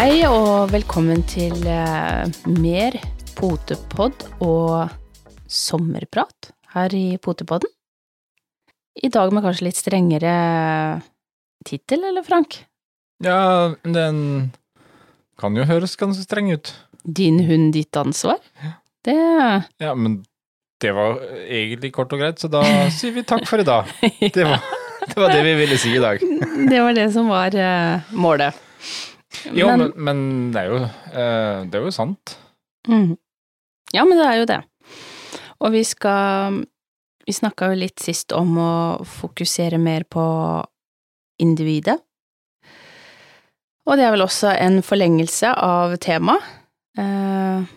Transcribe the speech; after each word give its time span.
Hei 0.00 0.22
og 0.24 0.70
velkommen 0.72 1.20
til 1.28 1.52
eh, 1.68 2.30
mer 2.48 2.94
potepod 3.36 4.22
og 4.40 4.88
sommerprat 5.44 6.48
her 6.72 6.94
i 6.96 7.18
Potepodden. 7.20 7.68
I 8.96 9.10
dag 9.12 9.28
med 9.28 9.44
kanskje 9.44 9.66
litt 9.66 9.76
strengere 9.76 10.32
tittel, 11.68 12.06
eller 12.08 12.24
Frank? 12.24 12.62
Ja, 13.20 13.74
den 13.84 14.22
kan 15.36 15.60
jo 15.60 15.68
høres 15.68 15.98
ganske 16.00 16.24
streng 16.24 16.48
ut. 16.48 16.72
Din 17.04 17.42
hund, 17.44 17.74
ditt 17.76 18.00
ansvar? 18.00 18.40
Det 19.04 19.18
Ja, 19.20 19.92
men 19.92 20.22
det 20.80 20.96
var 20.96 21.20
egentlig 21.44 21.92
kort 21.92 22.16
og 22.16 22.24
greit, 22.24 22.40
så 22.40 22.48
da 22.48 22.64
sier 22.88 23.12
vi 23.18 23.26
takk 23.28 23.44
for 23.52 23.60
i 23.60 23.68
dag. 23.68 23.92
Det 24.32 24.48
var 24.48 24.64
det, 24.64 25.20
var 25.20 25.28
det 25.36 25.44
vi 25.44 25.54
ville 25.60 25.76
si 25.84 25.92
i 25.92 26.00
dag. 26.00 26.24
Det 26.72 26.80
var 26.88 26.96
det 26.96 27.08
som 27.12 27.28
var 27.28 27.52
eh, 27.52 28.12
målet. 28.16 28.64
Jo, 29.54 29.68
men, 29.78 29.92
men 29.96 30.20
det, 30.54 30.60
er 30.64 30.70
jo, 30.72 30.78
eh, 31.14 31.60
det 31.70 31.78
er 31.78 31.84
jo 31.86 31.92
sant. 31.94 32.36
Mhm. 32.88 33.16
Ja, 33.94 34.04
men 34.06 34.18
det 34.18 34.26
er 34.26 34.36
jo 34.40 34.44
det. 34.46 34.60
Og 35.60 35.72
vi 35.74 35.82
skal 35.84 36.60
Vi 37.26 37.32
snakka 37.36 37.68
jo 37.70 37.76
litt 37.78 38.00
sist 38.02 38.32
om 38.34 38.56
å 38.58 38.70
fokusere 39.06 39.78
mer 39.78 40.02
på 40.08 40.22
individet. 41.42 41.98
Og 43.86 43.96
det 43.98 44.06
er 44.06 44.14
vel 44.14 44.24
også 44.24 44.50
en 44.58 44.80
forlengelse 44.82 45.52
av 45.54 45.94
temaet. 46.02 46.42
Eh, 46.98 47.68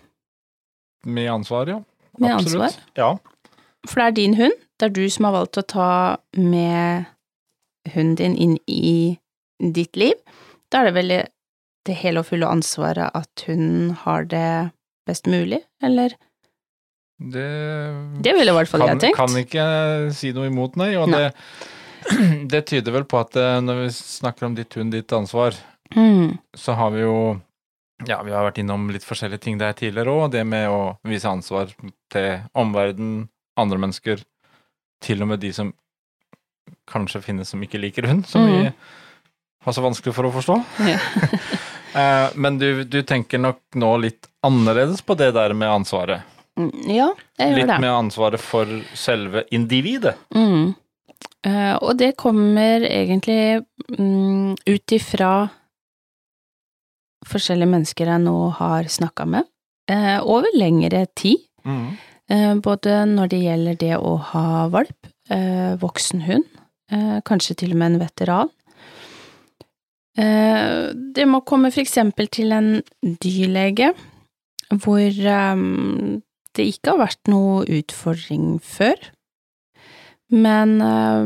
Med 1.06 1.30
ansvar, 1.30 1.68
ja. 1.70 1.78
Med 2.18 2.34
Absolutt. 2.38 2.64
ansvar. 2.64 2.80
Ja. 2.98 3.12
For 3.88 4.00
det 4.00 4.08
er 4.08 4.18
din 4.22 4.34
hund. 4.40 4.54
Det 4.80 4.86
er 4.90 4.96
du 4.96 5.04
som 5.10 5.26
har 5.28 5.36
valgt 5.36 5.60
å 5.60 5.66
ta 5.68 5.90
med 6.40 7.06
hunden 7.94 8.16
din 8.16 8.36
inn 8.38 8.58
i 8.68 9.20
ditt 9.60 9.96
liv. 10.00 10.16
Da 10.72 10.82
er 10.82 10.90
det 10.90 10.96
vel 10.98 11.12
det 11.86 11.96
hele 12.00 12.22
og 12.24 12.28
fulle 12.30 12.48
ansvaret 12.48 13.12
at 13.14 13.44
hun 13.48 13.92
har 14.06 14.24
det 14.32 14.72
best 15.08 15.26
mulig, 15.28 15.60
eller? 15.84 16.14
Det, 17.20 17.48
Det 18.24 18.34
ville 18.36 18.52
i 18.52 18.56
hvert 18.58 18.68
fall 18.72 18.82
kan, 18.86 18.94
jeg 18.96 19.00
tenkt. 19.04 19.18
Kan 19.20 19.38
ikke 19.40 19.66
si 20.16 20.32
noe 20.36 20.48
imot, 20.50 20.76
nei. 20.80 20.94
Og 21.00 21.10
Nei. 21.12 21.28
Det, 21.30 22.48
det 22.52 22.64
tyder 22.72 22.92
vel 22.98 23.06
på 23.08 23.20
at 23.22 23.36
eh, 23.40 23.60
når 23.64 23.84
vi 23.86 23.90
snakker 23.96 24.48
om 24.50 24.56
ditt 24.58 24.74
hund, 24.80 24.92
ditt 24.96 25.12
ansvar, 25.16 25.56
Mm. 25.94 26.40
så 26.58 26.74
har 26.74 26.90
vi 26.90 27.04
jo 27.04 27.40
Ja, 28.08 28.24
vi 28.26 28.32
har 28.34 28.48
vært 28.48 28.58
innom 28.58 28.88
litt 28.90 29.04
forskjellige 29.06 29.44
ting 29.44 29.60
der 29.62 29.76
tidligere 29.78 30.10
òg. 30.10 30.32
Det 30.34 30.42
med 30.48 30.66
å 30.74 30.96
vise 31.06 31.30
ansvar 31.30 31.70
til 32.10 32.40
omverdenen, 32.58 33.28
andre 33.62 33.78
mennesker, 33.78 34.24
til 35.06 35.22
og 35.22 35.28
med 35.30 35.40
de 35.44 35.52
som 35.54 35.70
kanskje 36.90 37.22
finnes 37.22 37.48
som 37.54 37.62
ikke 37.62 37.78
liker 37.80 38.08
hund, 38.10 38.26
som 38.26 38.42
vi 38.48 38.64
Mm. 38.64 38.74
har 39.68 39.74
så 39.78 39.84
vanskelig 39.86 40.16
for 40.16 40.24
å 40.26 40.34
forstå. 40.34 40.56
Ja. 40.90 40.98
Eh, 41.96 42.30
Men 42.36 42.58
du, 42.58 42.84
du 42.84 43.02
tenker 43.04 43.38
nok 43.42 43.60
nå 43.76 43.92
litt 44.02 44.28
annerledes 44.44 45.02
på 45.06 45.16
det 45.20 45.32
der 45.36 45.54
med 45.54 45.70
ansvaret. 45.70 46.22
Mm, 46.60 46.72
Ja, 46.90 47.10
jeg 47.40 47.50
gjør 47.52 47.58
Litt 47.58 47.68
det. 47.72 47.80
med 47.82 47.90
ansvaret 47.94 48.42
for 48.42 48.70
selve 48.98 49.44
individet. 49.52 50.16
Mm. 50.36 50.74
Eh, 51.46 51.76
og 51.82 51.98
det 52.00 52.14
kommer 52.18 52.86
egentlig 52.88 53.64
mm, 53.98 54.56
ut 54.70 54.96
ifra 54.96 55.32
forskjellige 57.28 57.72
mennesker 57.72 58.10
jeg 58.12 58.22
nå 58.26 58.36
har 58.60 58.84
snakka 58.92 59.26
med, 59.30 59.48
eh, 59.90 60.20
over 60.22 60.50
lengre 60.58 61.06
tid. 61.16 61.40
Mm. 61.66 61.96
både 62.64 63.06
når 63.08 63.30
det 63.32 63.38
gjelder 63.40 63.76
det 63.80 63.96
å 63.98 64.18
ha 64.32 64.68
valp, 64.72 65.08
voksen 65.80 66.22
hund, 66.26 66.44
kanskje 67.28 67.56
til 67.62 67.72
og 67.72 67.78
med 67.80 67.92
en 67.94 68.00
veteran. 68.02 68.50
Eh, 70.14 70.94
det 70.94 71.26
må 71.26 71.42
komme 71.42 71.72
for 71.74 71.82
eksempel 71.82 72.30
til 72.30 72.54
en 72.54 72.76
dyrlege 73.02 73.90
hvor 74.70 75.02
eh, 75.02 75.64
det 76.54 76.66
ikke 76.70 76.94
har 76.94 77.02
vært 77.02 77.32
noe 77.34 77.64
utfordring 77.80 78.58
før. 78.62 78.98
Men 80.34 80.80
eh, 80.82 81.26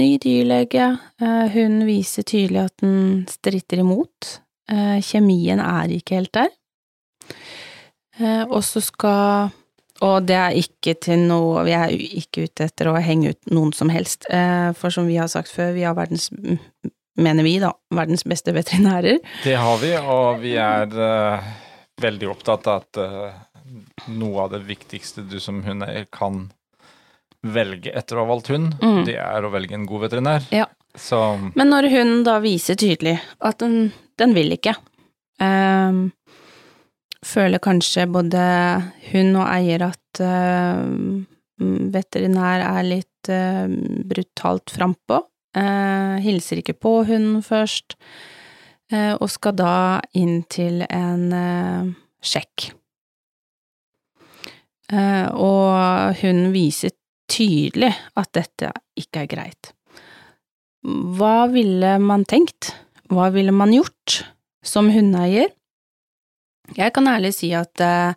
ny 0.00 0.10
dyrlege, 0.22 0.90
hun 1.56 1.84
viser 1.88 2.24
tydelig 2.28 2.66
at 2.66 2.84
den 2.84 3.24
stritter 3.30 3.84
imot. 3.84 4.40
Kjemien 4.66 5.60
er 5.62 5.92
ikke 5.94 6.16
helt 6.18 6.32
der. 6.34 6.50
Og 8.48 8.62
så 8.66 8.80
skal 8.82 9.52
Og 10.02 10.24
det 10.26 10.34
er 10.34 10.56
ikke 10.56 10.94
til 11.04 11.20
noe 11.28 11.62
Vi 11.68 11.74
er 11.76 11.92
ikke 11.92 12.46
ute 12.48 12.64
etter 12.64 12.88
å 12.88 12.96
henge 12.96 13.34
ut 13.34 13.52
noen 13.52 13.74
som 13.76 13.92
helst, 13.92 14.26
for 14.80 14.90
som 14.90 15.06
vi 15.06 15.20
har 15.20 15.28
sagt 15.30 15.52
før, 15.52 15.74
vi 15.76 15.84
har 15.86 15.94
verdens 15.94 16.32
Mener 17.16 17.46
vi, 17.46 17.54
da, 17.62 17.70
verdens 17.96 18.24
beste 18.28 18.52
veterinærer. 18.52 19.18
Det 19.44 19.54
har 19.56 19.78
vi, 19.80 19.92
og 19.96 20.40
vi 20.42 20.54
er 20.60 20.90
uh, 20.92 21.46
veldig 22.02 22.28
opptatt 22.28 22.66
av 22.68 22.82
at 22.84 23.00
uh, 23.00 24.08
noe 24.12 24.42
av 24.44 24.50
det 24.52 24.60
viktigste 24.68 25.24
du 25.30 25.38
som 25.40 25.62
hundeeier 25.64 26.04
kan 26.12 26.46
velge 27.46 27.92
etter 27.96 28.18
å 28.18 28.24
ha 28.24 28.30
valgt 28.34 28.50
hund, 28.52 28.74
Mm. 28.82 29.04
det 29.06 29.16
er 29.22 29.44
å 29.46 29.50
velge 29.52 29.74
en 29.78 29.86
god 29.86 30.06
veterinær. 30.08 30.44
Ja. 30.52 30.66
Så 30.96 31.18
Men 31.54 31.68
når 31.70 31.90
hunden 31.92 32.22
da 32.24 32.38
viser 32.40 32.74
tydelig 32.80 33.18
at 33.44 33.58
den, 33.60 33.92
den 34.18 34.32
vil 34.34 34.52
ikke, 34.56 34.72
um, 35.40 36.10
føler 37.26 37.60
kanskje 37.60 38.06
både 38.08 38.40
hund 39.12 39.36
og 39.36 39.46
eier 39.50 39.82
at 39.88 40.20
ehm, 40.22 41.26
veterinær 41.92 42.62
er 42.64 42.86
litt 42.86 43.30
brutalt 44.06 44.70
frampå, 44.70 45.18
eh, 45.56 46.16
hilser 46.24 46.62
ikke 46.62 46.76
på 46.78 46.98
hunden 47.08 47.42
først, 47.44 47.96
eh, 48.92 49.14
og 49.14 49.30
skal 49.32 49.56
da 49.58 49.76
inn 50.16 50.42
til 50.52 50.84
en 50.86 51.32
eh, 51.32 51.94
sjekk. 52.22 52.70
Eh, 54.92 55.28
og 55.34 56.14
hun 56.20 56.50
viser 56.54 56.94
tydelig 57.30 57.90
at 58.14 58.30
dette 58.36 58.70
ikke 58.98 59.24
er 59.24 59.30
greit. 59.30 59.72
Hva 60.86 61.48
ville 61.50 61.96
man 61.98 62.22
tenkt? 62.28 62.70
Hva 63.10 63.30
ville 63.34 63.54
man 63.54 63.72
gjort 63.74 64.20
som 64.66 64.90
hundeeier? 64.94 65.50
Jeg 66.74 66.92
kan 66.94 67.06
ærlig 67.10 67.32
si 67.34 67.52
at 67.54 67.82
eh, 67.82 68.14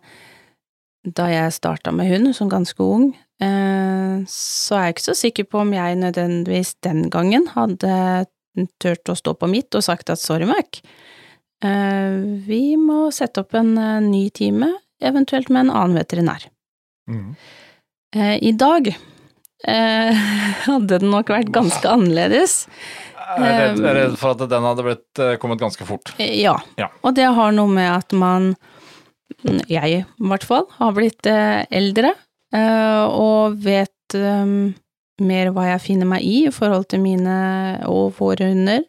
da 1.06 1.28
jeg 1.32 1.54
starta 1.56 1.92
med 1.94 2.10
hund 2.10 2.34
som 2.36 2.50
ganske 2.52 2.82
ung, 2.84 3.10
eh, 3.40 4.20
så 4.28 4.76
er 4.76 4.88
jeg 4.88 4.96
ikke 4.96 5.06
så 5.06 5.16
sikker 5.16 5.48
på 5.48 5.62
om 5.62 5.72
jeg 5.72 6.00
nødvendigvis 6.00 6.74
den 6.84 7.08
gangen 7.12 7.48
hadde 7.54 8.26
turt 8.82 9.08
å 9.08 9.16
stå 9.16 9.34
på 9.38 9.48
mitt 9.48 9.74
og 9.78 9.86
sagt 9.86 10.12
at 10.12 10.20
sorry, 10.20 10.48
Mac, 10.48 10.82
eh, 11.64 12.20
vi 12.44 12.76
må 12.80 13.08
sette 13.14 13.44
opp 13.44 13.56
en 13.56 13.76
eh, 13.78 14.00
ny 14.04 14.26
time, 14.36 14.74
eventuelt 15.00 15.48
med 15.48 15.68
en 15.68 15.76
annen 15.78 16.02
veterinær. 16.02 16.50
mm. 17.08 17.32
I 18.10 18.50
dag 18.58 18.88
hadde 20.66 20.96
den 20.98 21.12
nok 21.12 21.28
vært 21.30 21.52
ganske 21.54 21.86
annerledes. 21.86 22.64
jeg 23.38 23.68
er 23.70 23.94
redd, 23.94 24.16
for 24.18 24.34
at 24.34 24.42
den 24.50 24.66
hadde 24.66 24.82
blitt, 24.82 25.20
kommet 25.38 25.60
ganske 25.62 25.86
fort. 25.86 26.10
Ja. 26.18 26.56
Ja. 26.74 26.88
Og 27.06 27.14
det 27.14 27.28
har 27.30 27.54
noe 27.54 27.70
med 27.70 27.86
at 27.86 28.10
man, 28.10 28.56
jeg 29.70 30.00
i 30.00 30.04
hvert 30.28 30.46
fall, 30.46 30.66
har 30.78 30.94
blitt 30.96 31.28
eh, 31.28 31.64
eldre 31.70 32.12
eh, 32.54 33.04
og 33.06 33.58
vet 33.64 34.16
eh, 34.16 34.54
mer 35.20 35.52
hva 35.54 35.66
jeg 35.72 35.84
finner 35.84 36.08
meg 36.08 36.24
i 36.24 36.46
i 36.48 36.54
forhold 36.54 36.88
til 36.90 37.02
mine 37.04 37.34
og 37.90 38.14
våre 38.16 38.48
hunder, 38.54 38.86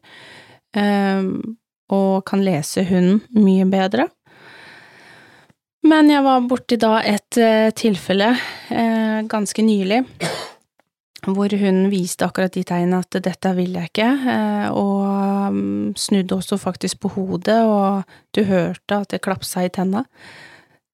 og 1.91 2.13
kan 2.23 2.39
lese 2.39 2.85
hunden 2.87 3.19
mye 3.35 3.65
bedre. 3.67 4.05
Men 5.83 6.07
jeg 6.07 6.23
var 6.23 6.45
borti 6.47 6.77
da 6.79 7.01
et 7.03 7.35
tilfelle 7.75 8.29
ganske 9.27 9.65
nylig 9.67 9.99
hvor 11.21 11.53
hun 11.61 11.89
viste 11.91 12.25
akkurat 12.25 12.53
de 12.55 12.63
tegnene 12.65 12.99
at 13.03 13.13
dette 13.23 13.51
vil 13.55 13.73
jeg 13.77 13.91
ikke, 13.91 14.07
eh, 14.33 14.69
og 14.73 15.53
mm, 15.53 15.91
snudde 15.95 16.33
også 16.39 16.57
faktisk 16.57 16.99
på 17.03 17.11
hodet, 17.13 17.59
og 17.63 18.03
du 18.33 18.43
hørte 18.49 18.97
at 19.03 19.09
det 19.13 19.21
klapsa 19.21 19.63
i 19.67 19.69
tenna. 19.69 20.01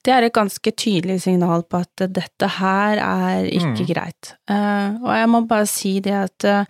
Det 0.04 0.14
er 0.14 0.24
et 0.28 0.34
ganske 0.36 0.72
tydelig 0.72 1.22
signal 1.24 1.64
på 1.68 1.82
at 1.84 2.04
dette 2.16 2.48
her 2.60 2.98
er 3.00 3.48
ikke 3.48 3.74
Mm. 3.84 3.88
greit. 3.94 4.34
Eh, 4.50 4.90
Og 5.04 5.12
jeg 5.16 5.30
må 5.30 5.42
bare 5.48 5.66
si 5.68 6.00
det 6.00 6.14
at 6.14 6.44
eh, 6.46 6.66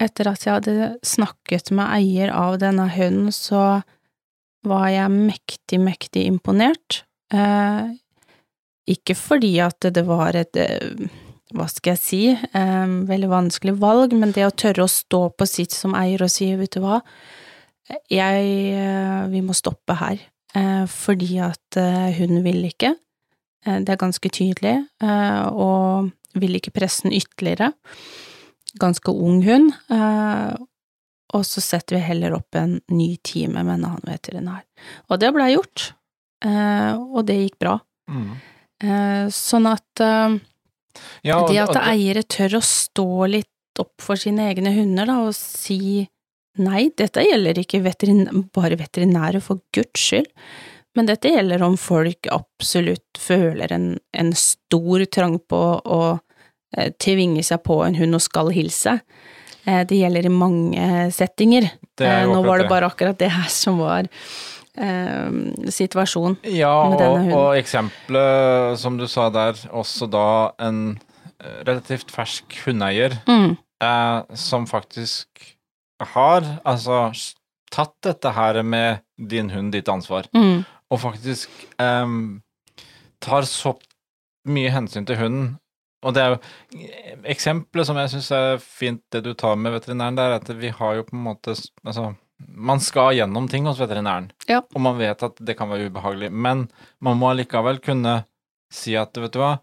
etter 0.00 0.28
at 0.28 0.44
jeg 0.44 0.54
hadde 0.54 0.96
snakket 1.02 1.70
med 1.72 1.86
eier 1.88 2.30
av 2.30 2.58
denne 2.58 2.88
hunden, 2.88 3.30
så 3.32 3.82
var 4.64 4.88
jeg 4.88 5.10
mektig, 5.10 5.78
mektig 5.80 6.26
imponert. 6.26 7.04
Ikke 8.86 9.14
fordi 9.16 9.58
at 9.62 9.80
det 9.80 10.04
var 10.06 10.36
et 10.36 10.54
hva 11.54 11.66
skal 11.70 11.94
jeg 11.94 12.02
si, 12.02 12.22
eh, 12.34 12.86
veldig 13.06 13.28
vanskelig 13.30 13.76
valg, 13.78 14.14
men 14.18 14.32
det 14.34 14.46
å 14.48 14.54
tørre 14.54 14.86
å 14.86 14.90
stå 14.90 15.28
på 15.36 15.46
sitt 15.46 15.74
som 15.74 15.94
eier 15.94 16.22
og 16.22 16.32
si, 16.32 16.48
vet 16.58 16.74
du 16.74 16.80
hva, 16.82 17.00
jeg, 18.10 18.46
eh, 18.74 19.26
vi 19.30 19.42
må 19.46 19.54
stoppe 19.54 19.94
her, 19.94 20.18
eh, 20.54 20.86
fordi 20.90 21.38
at 21.38 21.78
eh, 21.78 22.10
hun 22.18 22.42
vil 22.42 22.64
ikke, 22.66 22.96
eh, 23.64 23.78
det 23.78 23.94
er 23.94 24.02
ganske 24.02 24.28
tydelig, 24.28 24.88
eh, 25.02 25.42
og 25.52 26.10
vil 26.34 26.58
ikke 26.58 26.74
presse 26.74 27.06
den 27.06 27.14
ytterligere, 27.14 27.72
ganske 28.82 29.14
ung 29.14 29.44
hund, 29.46 29.70
eh, 29.88 30.56
og 31.36 31.46
så 31.46 31.62
setter 31.62 31.96
vi 31.96 32.02
heller 32.08 32.34
opp 32.34 32.58
en 32.58 32.80
ny 32.90 33.16
time 33.22 33.62
med 33.62 33.78
en 33.78 33.86
annen 33.92 34.10
veterinær. 34.10 34.64
Og 35.10 35.22
det 35.22 35.32
blei 35.34 35.52
gjort, 35.54 35.92
eh, 36.42 36.92
og 36.94 37.26
det 37.26 37.38
gikk 37.38 37.58
bra. 37.62 37.78
Mm. 38.10 38.28
Eh, 38.82 39.24
sånn 39.30 39.66
at 39.70 40.02
Ja, 41.26 41.40
det 41.48 41.58
at 41.62 41.78
eiere 41.82 42.22
tør 42.22 42.58
å 42.58 42.64
stå 42.64 43.08
litt 43.32 43.80
opp 43.80 44.00
for 44.02 44.20
sine 44.20 44.48
egne 44.50 44.72
hunder, 44.76 45.08
da, 45.08 45.18
og 45.26 45.34
si 45.36 46.06
nei, 46.56 46.86
dette 46.96 47.24
gjelder 47.26 47.58
ikke 47.60 47.82
veterin 47.84 48.46
bare 48.56 48.78
veterinære, 48.80 49.42
for 49.44 49.60
guds 49.76 50.00
skyld, 50.00 50.30
men 50.96 51.08
dette 51.10 51.28
gjelder 51.28 51.60
om 51.66 51.76
folk 51.76 52.28
absolutt 52.32 53.20
føler 53.20 53.72
en, 53.76 53.88
en 54.16 54.32
stor 54.32 55.04
trang 55.12 55.36
på 55.44 55.62
å 55.84 56.02
eh, 56.76 56.88
tvinge 57.02 57.44
seg 57.44 57.60
på 57.66 57.82
en 57.84 57.98
hund 57.98 58.16
og 58.16 58.24
skal 58.24 58.48
hilse. 58.54 58.96
Eh, 59.66 59.82
det 59.84 59.98
gjelder 60.00 60.28
i 60.28 60.32
mange 60.32 60.86
settinger. 61.12 61.68
er 62.00 62.22
Eh, 62.22 62.28
Nå 62.30 62.40
var 62.46 62.62
det 62.62 62.70
bare 62.70 62.88
akkurat 62.88 63.18
det 63.20 63.28
her 63.34 63.50
som 63.52 63.82
var 63.82 64.08
eh, 64.76 65.70
situasjon 65.72 66.36
Ja, 66.44 66.74
med 66.90 66.98
denne 67.00 67.18
hunden. 67.18 67.30
Ja, 67.30 67.42
og 67.42 67.58
eksempelet 67.58 68.78
som 68.80 68.98
du 69.00 69.06
sa 69.10 69.28
der, 69.34 69.58
også 69.72 70.08
da 70.12 70.26
en 70.62 70.98
eh, 71.40 71.60
relativt 71.66 72.12
fersk 72.14 72.58
hundeeier 72.64 73.18
Mm, 73.26 73.56
eh, 73.82 74.36
som 74.36 74.66
faktisk 74.66 75.56
har 76.12 76.44
altså 76.64 77.10
tatt 77.72 77.94
dette 78.04 78.30
her 78.36 78.62
med 78.62 79.00
din 79.16 79.50
hund, 79.50 79.72
ditt 79.72 79.88
ansvar, 79.88 80.28
mm, 80.36 80.64
og 80.92 81.00
faktisk 81.00 81.50
eh, 81.80 82.06
tar 83.24 83.42
så 83.48 83.74
mye 84.46 84.70
hensyn 84.70 85.06
til 85.08 85.16
hunden. 85.18 85.54
Og 86.06 86.12
det 86.14 86.22
er 86.22 86.34
jo 86.34 86.38
Eksempelet 87.26 87.88
som 87.88 87.96
jeg 87.98 88.10
syns 88.12 88.28
er 88.36 88.58
fint, 88.62 89.00
det 89.10 89.24
du 89.24 89.32
tar 89.34 89.56
med 89.58 89.72
veterinæren, 89.74 90.14
det 90.14 90.22
er 90.28 90.34
at 90.36 90.50
vi 90.60 90.68
har 90.70 90.94
jo 91.00 91.02
på 91.08 91.16
en 91.16 91.24
måte 91.24 91.56
Altså, 91.82 92.12
man 92.38 92.80
skal 92.84 93.14
gjennom 93.16 93.46
ting 93.48 93.64
hos 93.68 93.78
veterinæren, 93.80 94.30
Ja. 94.48 94.60
og 94.74 94.80
man 94.84 94.98
vet 94.98 95.22
at 95.22 95.36
det 95.40 95.56
kan 95.56 95.68
være 95.70 95.88
ubehagelig, 95.90 96.30
men 96.32 96.66
man 97.00 97.16
må 97.20 97.30
allikevel 97.32 97.78
kunne 97.80 98.24
si 98.72 98.94
at 98.96 99.16
vet 99.16 99.32
du 99.32 99.38
hva, 99.40 99.54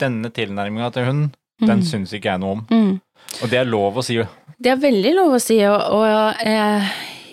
denne 0.00 0.30
tilnærminga 0.32 0.90
til 0.94 1.06
hunden, 1.08 1.30
den 1.60 1.80
mm, 1.82 1.86
syns 1.86 2.12
ikke 2.16 2.30
jeg 2.32 2.40
noe 2.40 2.58
om. 2.58 2.66
mm. 2.70 3.00
Og 3.44 3.50
det 3.52 3.58
er 3.60 3.68
lov 3.68 3.98
å 4.00 4.02
si. 4.04 4.16
Det 4.60 4.70
er 4.72 4.80
veldig 4.80 5.10
lov 5.16 5.34
å 5.36 5.40
si, 5.42 5.58
og, 5.68 5.80
og 5.92 6.06
jeg, 6.44 6.86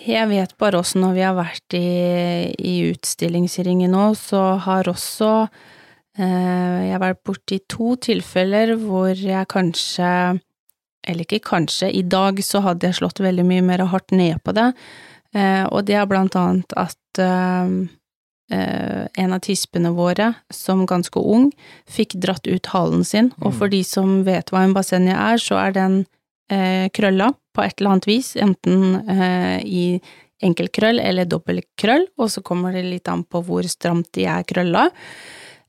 jeg 0.08 0.28
vet 0.30 0.52
bare 0.60 0.78
også 0.82 1.00
når 1.00 1.14
vi 1.16 1.22
har 1.24 1.36
vært 1.36 1.76
i, 1.78 1.88
i 2.60 2.74
utstillingsringen 2.92 3.90
nå, 3.96 4.10
så 4.20 4.42
har 4.66 4.88
også 4.92 5.30
eh, 6.20 6.90
jeg 6.90 7.00
vært 7.02 7.22
borti 7.24 7.58
to 7.72 7.94
tilfeller 8.04 8.74
hvor 8.84 9.12
jeg 9.16 9.48
kanskje, 9.52 10.12
eller 11.08 11.24
ikke 11.24 11.40
kanskje, 11.48 11.88
i 11.90 12.02
dag 12.04 12.38
så 12.44 12.60
hadde 12.64 12.86
jeg 12.90 12.98
slått 13.00 13.22
veldig 13.24 13.44
mye 13.48 13.64
mer 13.64 13.86
hardt 13.88 14.12
ned 14.12 14.42
på 14.44 14.52
det, 14.56 14.68
eh, 15.34 15.64
og 15.72 15.86
det 15.88 15.96
er 15.96 16.06
blant 16.10 16.36
annet 16.36 16.74
at 16.76 17.22
eh, 17.24 17.72
eh, 18.52 19.02
en 19.24 19.32
av 19.36 19.40
tispene 19.44 19.90
våre, 19.96 20.34
som 20.52 20.84
ganske 20.88 21.20
ung, 21.20 21.50
fikk 21.88 22.18
dratt 22.20 22.46
ut 22.46 22.70
halen 22.74 23.04
sin, 23.04 23.32
og 23.40 23.52
Mm. 23.52 23.58
for 23.58 23.68
de 23.68 23.82
som 23.84 24.22
vet 24.24 24.50
hva 24.52 24.64
en 24.64 24.74
basenje 24.76 25.16
er, 25.16 25.36
så 25.40 25.58
er 25.66 25.72
den 25.76 25.98
eh, 26.50 26.88
krølla 26.96 27.32
på 27.54 27.64
et 27.64 27.80
eller 27.80 27.90
annet 27.96 28.06
vis, 28.08 28.34
enten 28.36 29.08
eh, 29.08 29.58
i 29.64 30.00
enkelkrøll 30.40 31.00
eller 31.02 31.26
dobbeltkrøll, 31.26 32.06
og 32.16 32.30
så 32.30 32.40
kommer 32.46 32.72
det 32.72 32.84
litt 32.86 33.08
an 33.10 33.24
på 33.24 33.42
hvor 33.44 33.66
stramt 33.66 34.12
de 34.14 34.24
er 34.30 34.44
krølla. 34.46 34.84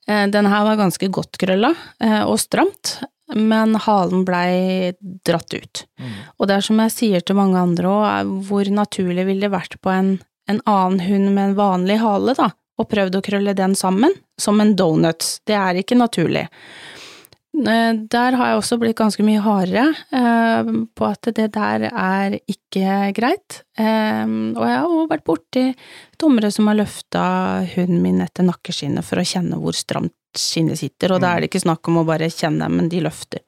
Den 0.06 0.46
her 0.50 0.64
var 0.66 0.78
ganske 0.78 1.10
godt 1.14 1.38
krølla 1.42 1.72
og 2.30 2.38
stramt, 2.42 3.00
men 3.36 3.76
halen 3.76 4.26
blei 4.26 4.94
dratt 5.26 5.54
ut. 5.54 5.84
Og 6.38 6.48
det 6.50 6.58
er 6.58 6.66
som 6.66 6.80
jeg 6.84 6.96
sier 6.96 7.26
til 7.26 7.38
mange 7.40 7.60
andre 7.60 7.92
òg, 7.92 8.32
hvor 8.48 8.70
naturlig 8.74 9.28
ville 9.28 9.48
det 9.48 9.54
vært 9.54 9.80
på 9.84 9.94
en, 9.94 10.16
en 10.50 10.62
annen 10.66 11.04
hund 11.06 11.34
med 11.34 11.44
en 11.50 11.58
vanlig 11.60 12.00
hale, 12.02 12.36
da, 12.38 12.52
og 12.80 12.90
prøvd 12.90 13.20
å 13.20 13.26
krølle 13.26 13.58
den 13.58 13.76
sammen, 13.76 14.16
som 14.40 14.62
en 14.64 14.76
donut. 14.80 15.26
Det 15.46 15.58
er 15.58 15.82
ikke 15.82 16.00
naturlig. 16.00 16.48
Eh, 17.58 17.94
Der 18.12 18.38
har 18.38 18.52
jeg 18.52 18.60
også 18.60 18.78
blitt 18.80 18.98
ganske 19.00 19.24
mye 19.26 19.42
hardere 19.42 19.88
eh, 20.16 20.70
på 20.96 21.08
at 21.08 21.32
det 21.36 21.50
der 21.56 21.90
er 21.90 22.38
ikke 22.48 23.12
greit. 23.18 23.64
Eh, 23.78 24.24
og 24.54 24.64
jeg 24.64 24.78
har 24.78 24.86
også 24.86 25.10
vært 25.10 25.26
borti 25.28 25.66
dommere 26.22 26.52
som 26.54 26.70
har 26.70 26.80
løfta 26.80 27.24
hunden 27.74 28.04
min 28.06 28.22
etter 28.24 28.48
nakkeskinnet 28.48 29.06
for 29.06 29.22
å 29.22 29.28
kjenne 29.28 29.60
hvor 29.60 29.76
stramt 29.78 30.16
skinnet 30.38 30.80
sitter, 30.80 31.16
og 31.16 31.24
da 31.24 31.34
er 31.34 31.42
det 31.42 31.50
ikke 31.50 31.64
snakk 31.66 31.90
om 31.90 32.02
å 32.02 32.08
bare 32.08 32.30
kjenne, 32.32 32.68
men 32.72 32.90
de 32.92 33.02
løfter. 33.06 33.44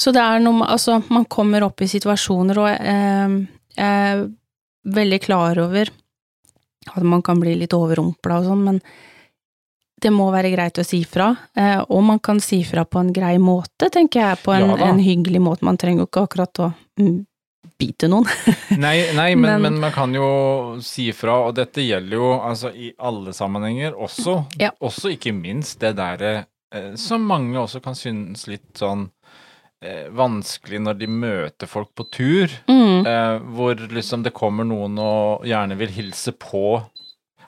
Så 0.00 0.14
det 0.16 0.22
er 0.22 0.40
noe 0.40 0.62
med 0.62 0.70
Altså, 0.70 1.00
man 1.12 1.26
kommer 1.28 1.66
opp 1.66 1.82
i 1.82 1.90
situasjoner, 1.90 2.60
og 2.62 2.68
eh, 2.70 3.34
jeg 3.76 4.04
er 4.10 4.26
veldig 4.90 5.20
klar 5.20 5.58
over 5.60 5.90
at 6.90 7.04
man 7.04 7.22
kan 7.22 7.40
bli 7.40 7.52
litt 7.60 7.74
overrumpla 7.76 8.40
og 8.40 8.46
sånn, 8.48 8.62
men 8.64 8.78
det 10.00 10.12
må 10.14 10.30
være 10.32 10.52
greit 10.54 10.78
å 10.80 10.84
si 10.86 11.02
fra, 11.04 11.28
eh, 11.54 11.80
og 11.82 12.04
man 12.06 12.20
kan 12.24 12.40
si 12.40 12.62
fra 12.64 12.86
på 12.88 13.02
en 13.02 13.12
grei 13.12 13.34
måte, 13.42 13.90
tenker 13.92 14.22
jeg, 14.22 14.38
på 14.44 14.54
en, 14.56 14.70
Ja 14.70 14.88
en 14.88 15.02
hyggelig 15.02 15.42
måte. 15.44 15.66
Man 15.68 15.76
trenger 15.76 16.06
jo 16.06 16.08
ikke 16.08 16.24
akkurat 16.24 16.62
å 16.64 16.70
mm, 17.00 17.18
bite 17.80 18.08
noen. 18.12 18.28
Nei, 18.84 19.10
nei 19.16 19.30
men, 19.34 19.46
Men- 19.56 19.62
men 19.66 19.78
man 19.86 19.92
kan 19.96 20.12
jo 20.14 20.28
si 20.84 21.08
fra, 21.16 21.38
og 21.48 21.54
dette 21.58 21.82
gjelder 21.82 22.16
jo 22.20 22.28
altså 22.38 22.70
i 22.76 22.92
alle 23.00 23.32
sammenhenger, 23.36 23.96
også, 23.96 24.36
Ja. 24.60 24.70
også 24.84 25.14
ikke 25.16 25.32
minst 25.34 25.80
det 25.82 25.94
derre 25.98 26.34
eh, 26.72 26.92
som 27.00 27.24
mange 27.26 27.56
også 27.58 27.80
kan 27.82 27.96
synes 27.98 28.44
litt 28.46 28.76
sånn 28.78 29.08
eh, 29.82 30.06
vanskelig 30.12 30.80
når 30.84 30.98
de 31.00 31.06
møter 31.08 31.66
folk 31.66 31.90
på 31.96 32.04
tur, 32.12 32.52
Mm, 32.68 33.06
eh, 33.08 33.38
hvor 33.56 33.74
liksom 33.90 34.22
det 34.26 34.34
kommer 34.36 34.64
noen 34.68 34.98
og 35.00 35.46
gjerne 35.48 35.76
vil 35.80 35.88
hilse 35.96 36.32
på, 36.36 36.82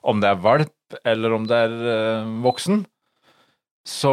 om 0.02 0.20
det 0.24 0.30
er 0.32 0.40
valp 0.42 0.96
eller 1.04 1.32
om 1.36 1.44
det 1.46 1.58
er 1.68 1.74
eh, 1.92 2.32
voksen. 2.44 2.82
Så 3.86 4.12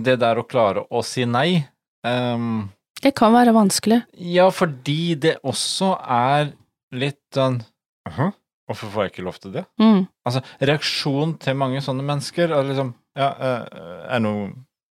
det 0.00 0.18
der 0.22 0.40
å 0.40 0.46
klare 0.48 0.84
å 0.90 1.02
si 1.04 1.24
nei 1.28 1.62
ehm, 2.06 2.64
det 3.02 3.14
kan 3.18 3.32
være 3.34 3.52
vanskelig. 3.56 4.02
ja, 4.18 4.48
fordi 4.54 5.14
det 5.18 5.36
også 5.42 5.92
er 6.02 6.52
litt 6.92 7.20
sånn 7.34 7.60
«Hæ? 8.08 8.30
Hvorfor 8.68 8.90
får 8.92 9.02
jeg 9.04 9.12
ikke 9.12 9.24
lov 9.26 9.38
til 9.42 9.52
det? 9.56 9.64
Mm, 9.82 10.04
Altså, 10.26 10.40
reaksjonen 10.62 11.36
til 11.42 11.56
mange 11.58 11.80
sånne 11.84 12.04
mennesker 12.06 12.50
er 12.54 12.64
liksom 12.68 12.94
Ja, 13.18 13.28
eh, 13.36 14.12
er 14.16 14.20
noe, 14.24 14.50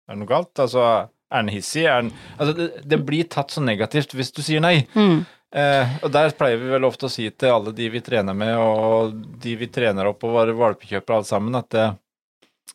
er 0.09 0.17
noe 0.19 0.27
galt? 0.29 0.53
Altså, 0.59 0.81
er 1.31 1.43
den 1.45 1.53
hissig? 1.53 1.85
Er 1.87 2.03
den 2.03 2.13
Altså, 2.39 2.55
det, 2.57 2.69
det 2.89 2.99
blir 3.07 3.29
tatt 3.31 3.53
så 3.55 3.61
negativt 3.63 4.15
hvis 4.17 4.33
du 4.33 4.43
sier 4.43 4.61
nei. 4.65 4.87
mm, 4.95 5.25
Eh, 5.49 5.95
og 6.05 6.11
der 6.13 6.29
pleier 6.37 6.59
vi 6.61 6.69
vel 6.69 6.85
ofte 6.85 7.07
å 7.09 7.09
si 7.13 7.25
til 7.33 7.49
alle 7.49 7.71
de 7.73 7.87
vi 7.89 8.03
trener 8.05 8.35
med, 8.37 8.51
og 8.61 9.15
de 9.41 9.55
vi 9.57 9.67
trener 9.73 10.05
opp 10.11 10.27
og 10.29 10.35
våre 10.35 10.53
valpekjøpere 10.53 11.17
alle 11.17 11.25
sammen, 11.25 11.55
at 11.57 11.73
eh, 11.81 11.95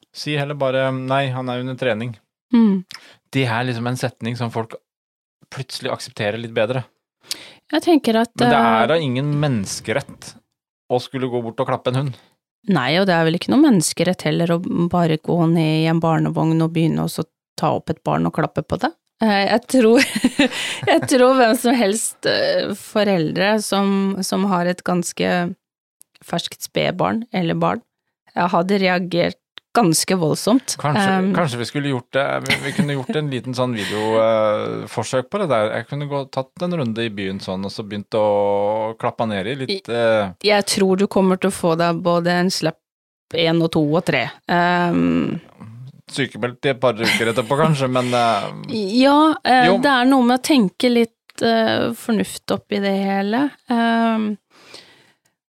si 0.10 0.34
heller 0.40 0.58
bare 0.58 0.88
nei, 0.96 1.28
han 1.36 1.52
er 1.54 1.62
under 1.62 1.78
trening. 1.78 2.16
mm. 2.50 2.80
Det 3.30 3.44
er 3.46 3.68
liksom 3.70 3.86
en 3.92 3.98
setning 4.02 4.36
som 4.42 4.50
folk 4.54 4.74
plutselig 5.54 5.92
aksepterer 5.94 6.42
litt 6.42 6.54
bedre. 6.56 6.84
Jeg 7.74 7.86
tenker 7.86 8.20
at 8.22 8.34
Men 8.40 8.52
det 8.52 8.60
eh, 8.60 8.70
er 8.84 8.92
da 8.92 8.98
ingen 9.02 9.32
menneskerett 9.42 10.34
å 10.94 11.00
skulle 11.02 11.30
gå 11.32 11.42
bort 11.46 11.62
og 11.64 11.70
klappe 11.70 11.94
en 11.94 12.00
hund. 12.02 12.18
Nei, 12.74 12.94
og 13.00 13.08
det 13.10 13.16
er 13.16 13.26
vel 13.28 13.36
ikke 13.36 13.52
noe 13.52 13.64
menneskerett 13.66 14.24
heller 14.28 14.54
å 14.56 14.60
bare 14.92 15.18
gå 15.20 15.36
ned 15.52 15.82
i 15.84 15.88
en 15.92 16.00
barnevogn 16.04 16.62
og 16.64 16.72
begynne 16.76 17.08
å 17.08 17.26
ta 17.60 17.74
opp 17.76 17.92
et 17.92 18.00
barn 18.08 18.28
og 18.30 18.36
klappe 18.38 18.64
på 18.64 18.78
det. 18.84 18.92
Eh, 19.24 19.46
Jeg 19.52 19.66
tror, 19.72 20.04
jeg 20.92 21.10
tror 21.12 21.36
hvem 21.40 21.58
som 21.60 21.76
helst 21.78 22.30
eh, 22.30 22.72
foreldre 22.78 23.58
som, 23.64 24.16
som 24.24 24.48
har 24.52 24.70
et 24.72 24.84
ganske 24.86 25.34
ferskt 26.24 26.64
spedbarn 26.70 27.26
eller 27.36 27.58
barn, 27.60 27.82
jeg 28.34 28.50
hadde 28.54 28.80
reagert 28.82 29.38
ganske 29.74 30.16
voldsomt. 30.16 30.76
Kanskje, 30.80 31.18
Um, 31.18 31.32
kanskje 31.36 31.58
vi 31.58 31.66
skulle 31.66 31.90
gjort 31.90 32.14
det 32.14 32.26
Vi, 32.46 32.56
vi 32.64 32.72
kunne 32.78 32.94
gjort 32.94 33.16
en 33.16 33.30
liten 33.30 33.56
sånn 33.58 33.74
videoforsøk 33.78 35.30
på 35.30 35.42
det 35.42 35.48
der. 35.52 35.72
Jeg 35.80 35.88
kunne 35.90 36.08
gå, 36.12 36.24
tatt 36.34 36.66
en 36.66 36.78
runde 36.78 37.06
i 37.06 37.10
byen 37.14 37.42
sånn, 37.44 37.66
og 37.66 37.74
så 37.74 37.86
begynt 37.88 38.14
å 38.18 38.28
klappe 39.02 39.28
ned 39.30 39.50
i 39.50 39.56
litt 39.64 39.90
uh... 39.90 40.34
Jeg 40.44 40.68
tror 40.70 41.02
du 41.02 41.08
kommer 41.12 41.42
til 41.42 41.50
å 41.50 41.56
få 41.56 41.74
deg 41.80 42.04
både 42.06 42.38
en 42.44 42.54
slapp 42.54 42.80
én 43.34 43.62
og 43.66 43.72
to 43.74 43.82
og 43.82 44.06
tre. 44.06 44.28
Um, 44.46 45.40
sykemeldt 46.14 46.68
i 46.68 46.74
et 46.74 46.82
par 46.82 46.98
uker 47.00 47.32
etterpå, 47.32 47.58
kanskje, 47.58 47.90
men 47.90 48.14
uh, 48.14 48.52
Ja, 48.70 49.18
uh, 49.34 49.74
det 49.82 49.94
er 49.96 50.10
noe 50.10 50.28
med 50.28 50.38
å 50.38 50.46
tenke 50.46 50.92
litt 50.92 51.46
uh, 51.46 51.90
fornuft 51.98 52.54
oppi 52.54 52.82
det 52.84 52.94
hele. 53.02 53.48
Um, 53.72 54.36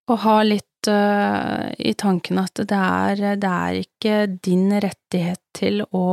og 0.09 0.21
ha 0.25 0.39
litt 0.45 0.74
eh, 0.91 1.73
i 1.79 1.93
tanken 1.97 2.39
at 2.41 2.53
det 2.61 2.71
er, 2.79 3.23
det 3.41 3.51
er 3.51 3.79
ikke 3.81 4.15
din 4.45 4.69
rettighet 4.71 5.41
til 5.55 5.81
å 5.91 6.05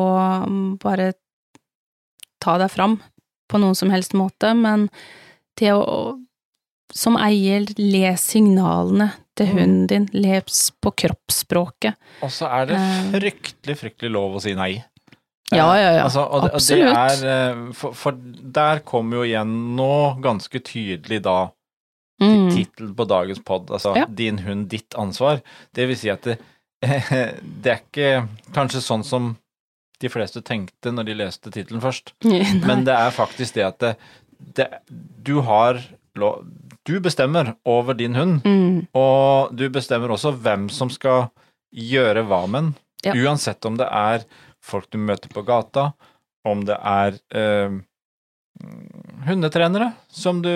mm, 0.49 0.79
bare 0.83 1.13
ta 2.43 2.57
deg 2.59 2.71
fram 2.75 2.99
på 3.51 3.61
noen 3.63 3.77
som 3.79 3.91
helst 3.93 4.15
måte, 4.19 4.55
men 4.57 4.89
det 5.61 5.73
å 5.77 6.19
som 6.93 7.15
eier, 7.17 7.65
les 7.81 8.21
signalene 8.35 9.13
til 9.39 9.47
Mm. 9.49 9.53
hunden 9.57 9.87
din, 9.89 10.09
les 10.13 10.71
på 10.83 10.91
kroppsspråket. 10.93 11.95
Og 12.23 12.29
så 12.31 12.51
er 12.53 12.67
det 12.69 12.77
Eh. 12.77 13.13
fryktelig, 13.15 13.77
fryktelig 13.81 14.11
lov 14.13 14.35
å 14.37 14.43
si 14.43 14.53
nei. 14.55 14.85
Ja, 15.51 15.73
ja, 15.77 15.91
ja. 15.97 16.03
Altså, 16.05 16.21
og, 16.21 16.51
Absolutt. 16.53 16.93
Det 16.93 17.25
er, 17.25 17.51
eh, 17.53 17.73
for, 17.73 17.93
for 17.97 18.13
der 18.13 18.81
kommer 18.81 19.17
jo 19.17 19.23
igjen 19.25 19.77
nå 19.77 20.21
ganske 20.21 20.61
tydelig 20.61 21.23
da 21.25 21.51
Mm. 22.23 22.49
tittelen 22.55 22.95
på 22.97 23.05
dagens 23.11 23.41
pod, 23.45 23.71
altså 23.71 23.95
Ja. 23.97 24.07
'Din 24.07 24.39
hund, 24.47 24.69
ditt 24.71 24.95
ansvar'. 24.95 25.43
Det 25.75 25.87
vil 25.89 25.97
si 25.97 26.09
at 26.11 26.23
det, 26.23 26.39
det 27.63 27.71
er 27.73 27.81
ikke 27.83 28.29
kanskje 28.55 28.81
sånn 28.83 29.05
som 29.05 29.37
de 30.03 30.09
fleste 30.11 30.43
tenkte 30.43 30.91
når 30.93 31.05
de 31.07 31.15
leste 31.15 31.51
tittelen 31.51 31.81
først, 31.83 32.13
men 32.69 32.85
det 32.85 32.95
er 32.95 33.11
faktisk 33.15 33.55
det 33.55 33.65
at 33.67 33.79
det, 33.79 33.97
det, 34.57 34.69
du 35.23 35.41
har 35.43 35.79
lov 36.17 36.45
Du 36.85 36.99
bestemmer 37.01 37.55
over 37.65 37.95
din 37.95 38.15
hund, 38.17 38.41
Mm. 38.45 38.89
og 38.95 39.55
du 39.55 39.69
bestemmer 39.71 40.11
også 40.11 40.33
hvem 40.35 40.69
som 40.69 40.91
skal 40.91 41.29
gjøre 41.73 42.25
hva 42.27 42.41
med 42.51 42.63
den. 42.65 42.75
Ja. 43.05 43.13
Uansett 43.15 43.65
om 43.65 43.77
det 43.79 43.87
er 43.87 44.25
folk 44.61 44.91
du 44.91 44.99
møter 44.99 45.29
på 45.31 45.45
gata, 45.47 45.93
om 46.45 46.65
det 46.65 46.77
er 46.83 47.15
eh, 47.31 47.71
hundetrenere 49.27 49.93
som 50.11 50.43
du 50.43 50.51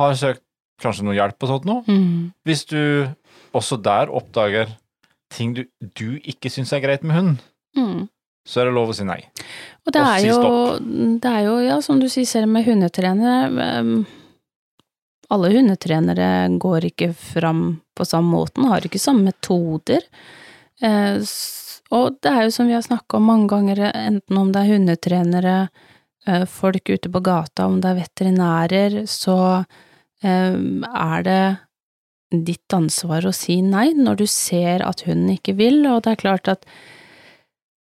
har 0.00 0.16
søkt 0.18 0.42
kanskje 0.80 1.04
noe 1.04 1.14
hjelp 1.18 1.44
og 1.44 1.50
sånt 1.52 1.66
noe. 1.68 1.82
Mm. 1.86 2.30
Hvis 2.48 2.64
du 2.70 2.80
også 3.56 3.76
der 3.84 4.08
oppdager 4.16 4.70
ting 5.30 5.52
du, 5.54 5.64
du 5.96 6.16
ikke 6.26 6.50
syns 6.50 6.72
er 6.74 6.82
greit 6.84 7.04
med 7.06 7.16
hund, 7.18 7.36
Mm. 7.76 8.08
så 8.48 8.60
er 8.60 8.64
det 8.66 8.74
lov 8.74 8.88
å 8.90 8.94
si 8.96 9.04
nei. 9.06 9.20
Og 9.86 9.92
det 9.94 10.00
Og 10.00 10.08
er, 10.08 10.18
si 10.18 10.26
jo, 10.26 10.38
det 11.22 11.30
er 11.30 11.44
jo, 11.46 11.52
ja, 11.62 11.76
som 11.84 12.00
du 12.02 12.08
sier 12.10 12.26
selv 12.26 12.48
med 12.50 12.64
hundetrenere 12.66 13.36
em, 13.78 13.92
Alle 15.30 15.52
hundetrenere 15.54 16.48
går 16.58 16.88
ikke 16.88 17.12
fram 17.14 17.60
på 17.94 18.02
samme 18.08 18.32
måten, 18.34 18.66
har 18.66 18.82
ikke 18.82 18.98
samme 18.98 19.28
metoder. 19.30 20.02
Eh, 20.82 21.20
og 21.94 22.16
det 22.22 22.32
er 22.32 22.42
jo 22.48 22.50
som 22.56 22.66
vi 22.66 22.74
har 22.74 22.82
snakka 22.82 23.20
om 23.20 23.28
mange 23.30 23.46
ganger, 23.52 23.84
enten 23.94 24.40
om 24.40 24.50
det 24.50 24.64
er 24.64 24.72
hundetrenere, 24.72 25.54
eh, 26.26 26.44
folk 26.50 26.90
ute 26.90 27.06
på 27.14 27.22
gata, 27.22 27.68
om 27.70 27.78
det 27.80 27.92
er 27.92 28.00
veterinærer, 28.02 28.98
så 29.06 29.36
er 30.28 31.22
det 31.26 31.42
ditt 32.30 32.74
ansvar 32.76 33.26
å 33.26 33.32
si 33.34 33.60
nei 33.64 33.90
når 33.96 34.20
du 34.20 34.26
ser 34.30 34.84
at 34.86 35.02
hunden 35.06 35.32
ikke 35.34 35.56
vil, 35.58 35.82
og 35.90 36.04
det 36.04 36.12
er 36.16 36.24
klart 36.28 36.50
at 36.52 36.66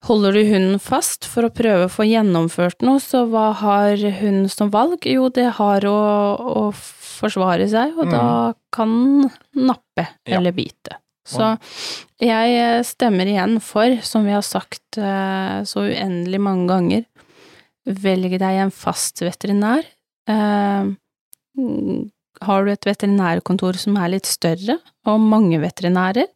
Holder 0.05 0.35
du 0.37 0.43
hunden 0.45 0.77
fast 0.85 1.25
for 1.25 1.47
å 1.47 1.53
prøve 1.55 1.87
å 1.87 1.89
få 1.89 2.05
gjennomført 2.05 2.83
noe, 2.85 3.01
så 3.01 3.23
hva 3.25 3.55
har 3.57 3.97
hunden 3.97 4.51
som 4.53 4.69
valg? 4.69 5.07
Jo, 5.09 5.31
det 5.33 5.47
har 5.57 5.87
å, 5.89 5.95
å 6.45 6.65
forsvare 6.77 7.65
seg, 7.73 7.95
og 7.97 8.11
da 8.13 8.53
kan 8.75 9.25
nappe 9.57 10.05
Ja. 10.29 10.37
eller 10.37 10.53
bite. 10.53 10.99
Så 11.25 11.55
jeg 12.21 12.85
stemmer 12.85 13.31
igjen 13.33 13.57
for, 13.65 13.97
som 14.05 14.29
vi 14.29 14.35
har 14.37 14.45
sagt 14.45 14.99
eh, 15.01 15.65
så 15.65 15.87
uendelig 15.89 16.41
mange 16.45 16.69
ganger, 16.69 17.07
velg 17.89 18.37
deg 18.45 18.61
en 18.67 18.75
fast 18.77 19.25
veterinær. 19.25 19.89
Har 22.43 22.65
du 22.65 22.73
et 22.73 22.87
veterinærkontor 22.87 23.79
som 23.79 23.97
er 23.97 24.09
litt 24.17 24.27
større, 24.27 24.79
og 25.07 25.21
mange 25.21 25.61
veterinærer, 25.63 26.27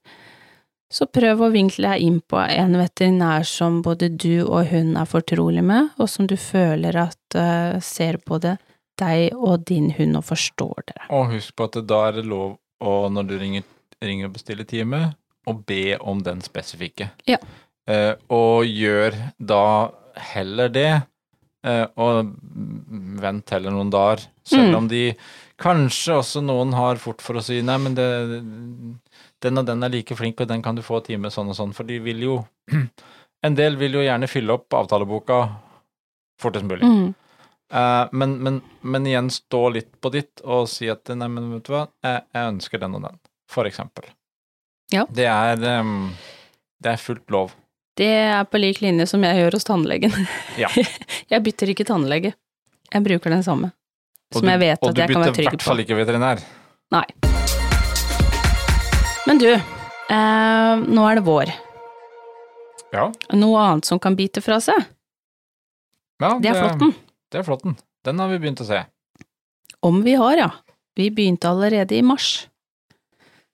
så 0.88 1.04
prøv 1.12 1.42
å 1.44 1.50
vinkle 1.52 1.90
deg 1.90 2.00
inn 2.06 2.20
på 2.24 2.38
en 2.40 2.78
veterinær 2.80 3.44
som 3.44 3.82
både 3.84 4.08
du 4.08 4.40
og 4.46 4.70
hun 4.70 4.94
er 4.96 5.08
fortrolig 5.08 5.64
med, 5.64 5.90
og 6.00 6.08
som 6.08 6.26
du 6.30 6.36
føler 6.40 6.96
at 6.96 7.36
uh, 7.36 7.76
ser 7.84 8.20
både 8.24 8.54
deg 8.98 9.34
og 9.36 9.66
din 9.68 9.90
hund 9.98 10.16
og 10.16 10.24
forstår 10.30 10.86
dere. 10.88 11.08
Og 11.12 11.34
husk 11.34 11.54
på 11.58 11.68
at 11.68 11.76
da 11.86 12.00
er 12.08 12.16
det 12.18 12.24
lov 12.30 12.56
å, 12.80 12.94
når 13.12 13.28
du 13.28 13.36
ringer, 13.38 13.66
ringer 14.00 14.30
og 14.30 14.38
bestiller 14.38 14.64
time, 14.68 15.02
å 15.48 15.54
be 15.66 15.96
om 16.00 16.22
den 16.24 16.40
spesifikke. 16.44 17.10
Ja. 17.28 17.38
Uh, 17.88 18.14
og 18.32 18.64
gjør 18.68 19.16
da 19.40 19.90
heller 20.32 20.72
det, 20.72 20.90
uh, 21.66 21.84
og 22.00 22.32
vent 23.20 23.54
heller 23.54 23.76
noen 23.76 23.92
dager, 23.92 24.24
selv 24.48 24.70
Mm. 24.72 24.76
om 24.80 24.88
de 24.88 25.04
Kanskje 25.58 26.18
også 26.20 26.42
noen 26.44 26.72
har 26.78 27.00
fort 27.02 27.22
for 27.24 27.38
å 27.38 27.42
si 27.42 27.58
nei, 27.66 27.76
men 27.82 27.96
det, 27.98 28.06
den 29.42 29.58
og 29.58 29.66
den 29.66 29.82
er 29.82 29.90
like 29.90 30.14
flink, 30.18 30.38
og 30.40 30.50
den 30.50 30.62
kan 30.62 30.78
du 30.78 30.84
få 30.86 31.00
time 31.06 31.32
sånn 31.34 31.50
og 31.50 31.58
sånn, 31.58 31.72
for 31.74 31.88
de 31.88 31.98
vil 32.02 32.26
jo 32.28 32.42
En 33.46 33.54
del 33.54 33.76
vil 33.78 33.94
jo 33.94 34.00
gjerne 34.02 34.26
fylle 34.26 34.50
opp 34.56 34.74
avtaleboka 34.74 35.36
fortest 36.42 36.64
mulig. 36.66 36.82
Mm. 36.82 37.12
Uh, 37.70 38.08
men, 38.10 38.32
men, 38.42 38.56
men 38.80 39.06
igjen 39.06 39.28
stå 39.30 39.60
litt 39.76 39.92
på 40.02 40.10
ditt 40.10 40.42
og 40.42 40.66
si 40.72 40.88
at 40.90 41.06
nei, 41.14 41.28
men 41.30 41.46
vet 41.52 41.68
du 41.68 41.70
hva, 41.70 41.84
jeg, 42.02 42.24
jeg 42.34 42.50
ønsker 42.54 42.82
den 42.82 42.96
og 42.98 43.04
den, 43.06 43.20
for 43.46 43.70
eksempel. 43.70 44.08
Ja. 44.90 45.04
Det 45.06 45.28
er, 45.30 45.62
um, 45.78 46.10
det 46.82 46.96
er 46.96 47.02
fullt 47.02 47.30
lov. 47.30 47.54
Det 47.98 48.10
er 48.10 48.42
på 48.50 48.58
lik 48.58 48.82
linje 48.82 49.06
som 49.10 49.22
jeg 49.26 49.38
gjør 49.38 49.58
hos 49.58 49.70
tannlegen. 49.70 50.14
Ja. 50.58 50.70
jeg 51.32 51.44
bytter 51.46 51.74
ikke 51.74 51.86
tannlege. 51.86 52.34
Jeg 52.90 53.04
bruker 53.04 53.34
den 53.34 53.46
samme. 53.46 53.70
Og 54.28 54.40
Som 54.40 54.42
du- 54.46 54.50
jeg 54.50 54.60
vet 54.60 54.78
at 54.82 54.96
jeg 54.96 55.08
kan 55.08 55.22
være 55.22 55.30
bytter 55.32 55.42
i 55.42 55.48
hvert 55.48 55.62
fall 55.62 55.78
ikke 55.78 55.96
veterinær. 55.96 56.42
Nei. 56.92 57.04
Men 59.26 59.38
du, 59.38 59.48
eh, 59.52 60.74
nå 60.88 61.06
er 61.10 61.14
det 61.18 61.24
vår. 61.24 61.52
Ja, 62.92 63.10
Noe 63.36 63.58
annet 63.60 63.84
som 63.84 63.98
kan 64.00 64.14
bite 64.16 64.40
fra 64.40 64.56
seg, 64.64 64.86
ja 66.22 66.38
det 66.40 66.48
er 66.54 66.54
flåtten. 66.62 66.94
Det 67.30 67.38
er 67.40 67.44
flåtten. 67.44 67.76
Den 68.04 68.18
har 68.18 68.28
vi 68.28 68.38
begynt 68.38 68.62
å 68.64 68.66
se. 68.66 68.84
Om 69.82 70.02
vi 70.02 70.14
har, 70.14 70.36
ja. 70.36 70.50
Vi 70.96 71.10
begynte 71.10 71.50
allerede 71.50 71.92
i 71.92 72.00
mars. 72.02 72.46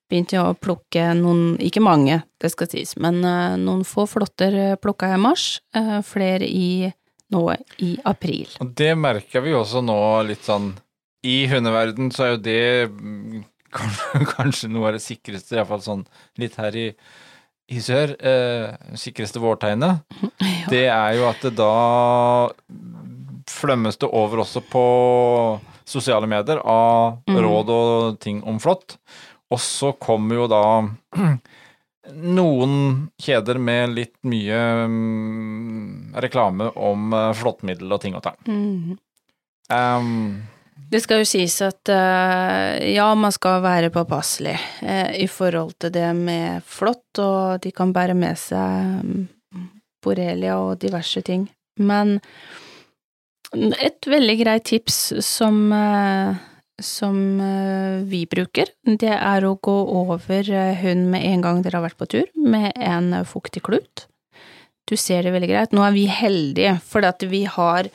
Begynte 0.08 0.38
å 0.38 0.54
plukke 0.56 1.10
noen, 1.18 1.56
ikke 1.58 1.82
mange, 1.82 2.22
det 2.40 2.52
skal 2.52 2.68
sies, 2.70 2.94
men 2.96 3.24
eh, 3.24 3.56
noen 3.58 3.82
få 3.84 4.06
flåtter 4.06 4.54
eh, 4.54 4.76
plukka 4.76 5.08
jeg 5.10 5.18
i 5.18 5.22
mars, 5.24 5.60
eh, 5.74 6.00
flere 6.06 6.46
i 6.46 6.92
nå 7.34 7.42
i 7.84 7.90
april. 8.08 8.48
Og 8.62 8.70
det 8.78 8.92
merker 8.98 9.44
vi 9.44 9.52
også 9.58 9.82
nå 9.84 9.98
litt 10.30 10.46
sånn 10.46 10.72
I 11.26 11.44
hundeverden 11.50 12.10
så 12.14 12.24
er 12.28 12.32
jo 12.34 12.40
det 12.46 12.60
mm, 12.94 13.44
kanskje, 13.74 14.24
kanskje 14.36 14.72
noe 14.72 14.90
av 14.92 14.96
det 14.98 15.04
sikreste, 15.04 15.56
iallfall 15.58 15.82
sånn 15.84 16.06
litt 16.40 16.56
her 16.60 16.76
i, 16.78 16.88
i 17.74 17.80
sør, 17.82 18.12
eh, 18.20 18.94
sikreste 19.00 19.42
vårtegnet. 19.42 20.04
Ja. 20.64 20.68
Det 20.72 20.82
er 20.88 21.14
jo 21.18 21.24
at 21.28 21.42
det 21.44 21.50
da 21.58 21.72
flømmes 23.50 23.98
det 24.00 24.08
over 24.16 24.40
også 24.44 24.62
på 24.70 24.84
sosiale 25.88 26.28
medier 26.30 26.60
av 26.64 27.18
Mm. 27.28 27.36
råd 27.44 27.70
og 27.74 28.18
ting 28.20 28.42
om 28.48 28.58
flått. 28.60 28.96
Og 29.52 29.60
så 29.60 29.92
kommer 30.00 30.34
jo 30.40 30.46
da 30.48 30.62
noen 32.12 32.74
kjeder 33.22 33.58
med 33.58 33.94
litt 33.96 34.16
mye 34.28 34.58
um, 34.84 36.14
reklame 36.20 36.70
om 36.76 37.14
uh, 37.14 37.30
flåttmiddel 37.36 37.92
og 37.92 38.02
ting 38.02 38.18
og 38.18 38.24
tang. 38.26 38.40
Mhm. 38.48 38.98
Um, 39.72 40.42
Det 40.92 41.00
skal 41.00 41.22
jo 41.22 41.26
sies 41.26 41.54
at 41.64 41.88
uh, 41.88 42.76
ja, 42.84 43.06
man 43.16 43.32
skal 43.32 43.62
være 43.64 43.92
påpasselig 43.94 44.58
uh, 44.84 45.10
i 45.16 45.26
forhold 45.30 45.78
til 45.80 45.94
det 45.94 46.10
med 46.18 46.66
flått, 46.68 47.22
og 47.22 47.62
de 47.64 47.72
kan 47.72 47.94
bære 47.94 48.16
med 48.18 48.36
seg 48.38 49.00
um, 49.00 49.24
borrelia 50.04 50.58
og 50.60 50.76
diverse 50.84 51.24
ting. 51.24 51.48
Men 51.80 52.18
et 53.54 54.06
veldig 54.06 54.36
greit 54.40 54.64
tips 54.64 54.98
som, 55.24 55.72
eh, 55.72 56.34
som 56.82 57.40
eh, 57.40 58.02
vi 58.10 58.24
bruker, 58.26 58.70
det 58.98 59.12
er 59.14 59.46
å 59.46 59.54
gå 59.62 59.74
over 60.00 60.48
eh, 60.50 60.74
hund 60.82 61.06
med 61.12 61.22
en 61.28 61.44
gang 61.44 61.62
dere 61.62 61.78
har 61.78 61.86
vært 61.86 62.00
på 62.00 62.08
tur, 62.10 62.26
med 62.34 62.72
en 62.82 63.12
eh, 63.14 63.26
fuktig 63.28 63.62
klut. 63.66 64.06
Du 64.90 64.96
ser 65.00 65.22
det 65.24 65.32
veldig 65.32 65.48
greit. 65.48 65.72
Nå 65.76 65.84
er 65.86 65.94
vi 65.94 66.04
heldige, 66.10 66.74
for 66.84 67.06
at 67.08 67.22
vi 67.30 67.44
har 67.48 67.88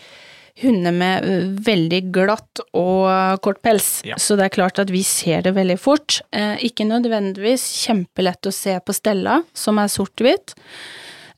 hunder 0.60 0.92
med 0.92 1.28
veldig 1.64 2.00
glatt 2.12 2.60
og 2.76 3.06
kort 3.46 3.62
pels, 3.64 4.02
Ja. 4.08 4.18
så 4.20 4.36
det 4.36 4.48
er 4.48 4.56
klart 4.58 4.80
at 4.82 4.90
vi 4.92 5.04
ser 5.08 5.46
det 5.46 5.54
veldig 5.56 5.78
fort. 5.80 6.18
Ikke 6.66 6.84
nødvendigvis 6.90 7.64
kjempelett 7.86 8.50
å 8.50 8.52
se 8.52 8.74
på 8.84 8.96
stella, 8.98 9.38
som 9.56 9.80
er 9.80 9.88
sort-hvitt, 9.94 10.56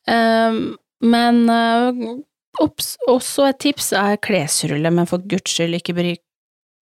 eh, 0.09 0.57
men 1.03 1.43
også 2.61 3.45
et 3.51 3.59
tips 3.61 3.91
er 3.99 4.17
klesrulle, 4.23 4.89
men 4.93 5.05
for 5.09 5.21
guds 5.21 5.53
skyld 5.53 5.77
ikke 5.81 5.97
bruk 5.99 6.23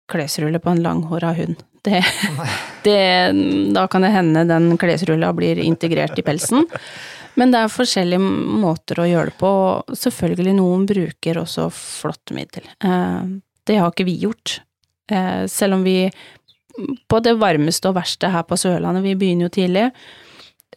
klesrulle 0.09 0.61
på 0.61 0.73
en 0.73 0.83
langhåra 0.83 1.33
hund. 1.37 1.61
Det, 1.85 2.01
det, 2.83 3.31
da 3.75 3.85
kan 3.87 4.03
det 4.03 4.11
hende 4.13 4.43
den 4.49 4.73
klesrulla 4.77 5.31
blir 5.33 5.61
integrert 5.63 6.19
i 6.19 6.25
pelsen. 6.25 6.67
Men 7.39 7.53
det 7.53 7.61
er 7.63 7.71
forskjellige 7.71 8.21
måter 8.59 8.99
å 8.99 9.07
gjøre 9.07 9.31
det 9.31 9.37
på. 9.39 9.49
og 9.49 9.97
Selvfølgelig 9.97 10.55
noen 10.57 10.87
bruker 10.89 11.39
også 11.43 11.69
flåttemiddel. 11.71 12.67
Eh, 12.83 13.21
det 13.69 13.77
har 13.79 13.93
ikke 13.93 14.07
vi 14.09 14.17
gjort. 14.25 14.59
Eh, 15.11 15.45
selv 15.51 15.79
om 15.79 15.85
vi 15.87 16.01
på 17.11 17.19
det 17.23 17.35
varmeste 17.39 17.89
og 17.89 17.97
verste 17.99 18.31
her 18.31 18.43
på 18.47 18.57
Sørlandet, 18.59 19.05
vi 19.05 19.15
begynner 19.19 19.47
jo 19.47 19.55
tidlig, 19.55 19.85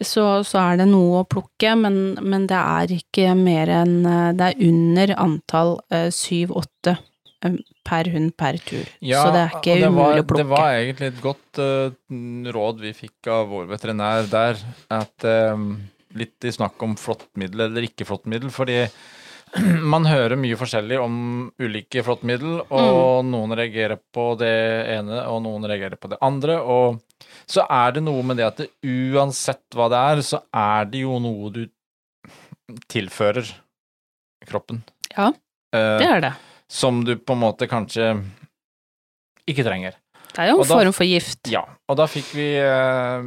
så, 0.02 0.42
så 0.46 0.58
er 0.62 0.80
det 0.80 0.88
noe 0.90 1.20
å 1.20 1.28
plukke, 1.28 1.74
men, 1.78 1.98
men 2.24 2.46
det 2.50 2.58
er 2.58 2.94
ikke 2.96 3.34
mer 3.38 3.70
enn 3.70 3.98
eh, 4.08 4.30
Det 4.38 4.48
er 4.48 4.62
under 4.70 5.16
antall 5.26 5.76
syv-åtte 6.14 6.96
per 7.42 8.10
hund 8.12 8.34
per 8.38 8.58
tur. 8.62 8.84
ja, 9.00 9.22
så 9.22 9.32
det 9.34 9.40
er 9.40 9.56
ikke 9.58 9.78
det 9.80 9.88
var, 9.88 10.12
umulig 10.12 10.24
å 10.24 10.28
plukke. 10.28 10.42
Det 10.42 10.50
var 10.52 10.76
egentlig 10.76 11.08
et 11.10 11.22
godt 11.22 11.62
uh, 11.62 12.52
råd 12.58 12.84
vi 12.84 12.92
fikk 12.96 13.32
av 13.32 13.48
vår 13.52 13.66
veterinær 13.72 14.28
der, 14.30 14.62
at 14.92 15.26
uh, 15.26 15.66
litt 16.18 16.46
i 16.46 16.54
snakk 16.54 16.82
om 16.84 16.94
flåttmiddel 17.00 17.66
eller 17.66 17.88
ikke 17.88 18.06
flåttmiddel, 18.08 18.52
fordi 18.54 18.78
man 19.94 20.08
hører 20.08 20.38
mye 20.40 20.58
forskjellig 20.60 21.00
om 21.02 21.16
ulike 21.60 22.04
flåttmiddel, 22.06 22.62
og 22.72 23.26
noen 23.28 23.56
reagerer 23.58 24.00
på 24.14 24.32
det 24.40 24.54
ene, 24.96 25.24
og 25.28 25.42
noen 25.44 25.68
reagerer 25.68 26.00
på 26.00 26.12
det 26.12 26.20
andre, 26.24 26.60
og 26.62 27.02
så 27.50 27.66
er 27.66 27.96
det 27.96 28.06
noe 28.06 28.22
med 28.26 28.38
det 28.40 28.48
at 28.48 28.62
det, 28.62 28.70
uansett 28.86 29.76
hva 29.76 29.90
det 29.92 30.02
er, 30.12 30.26
så 30.26 30.44
er 30.56 30.90
det 30.90 31.04
jo 31.04 31.18
noe 31.22 31.52
du 31.52 31.62
tilfører 32.88 33.48
kroppen. 34.48 34.80
Ja, 35.12 35.32
Eh, 35.72 35.98
det 36.00 36.08
er 36.08 36.20
det. 36.20 36.32
Som 36.72 37.02
du 37.04 37.14
på 37.20 37.34
en 37.36 37.42
måte 37.42 37.68
kanskje 37.68 38.06
ikke 39.50 39.64
trenger. 39.66 39.98
Det 40.32 40.40
er 40.46 40.48
jo 40.54 40.62
en 40.62 40.68
da- 40.68 40.76
form 40.78 40.94
for 40.96 41.04
gift. 41.04 41.50
Ja, 41.52 41.60
og 41.90 41.98
da 42.00 42.06
fikk 42.08 42.30
vi 42.38 42.46
eh, 42.56 43.18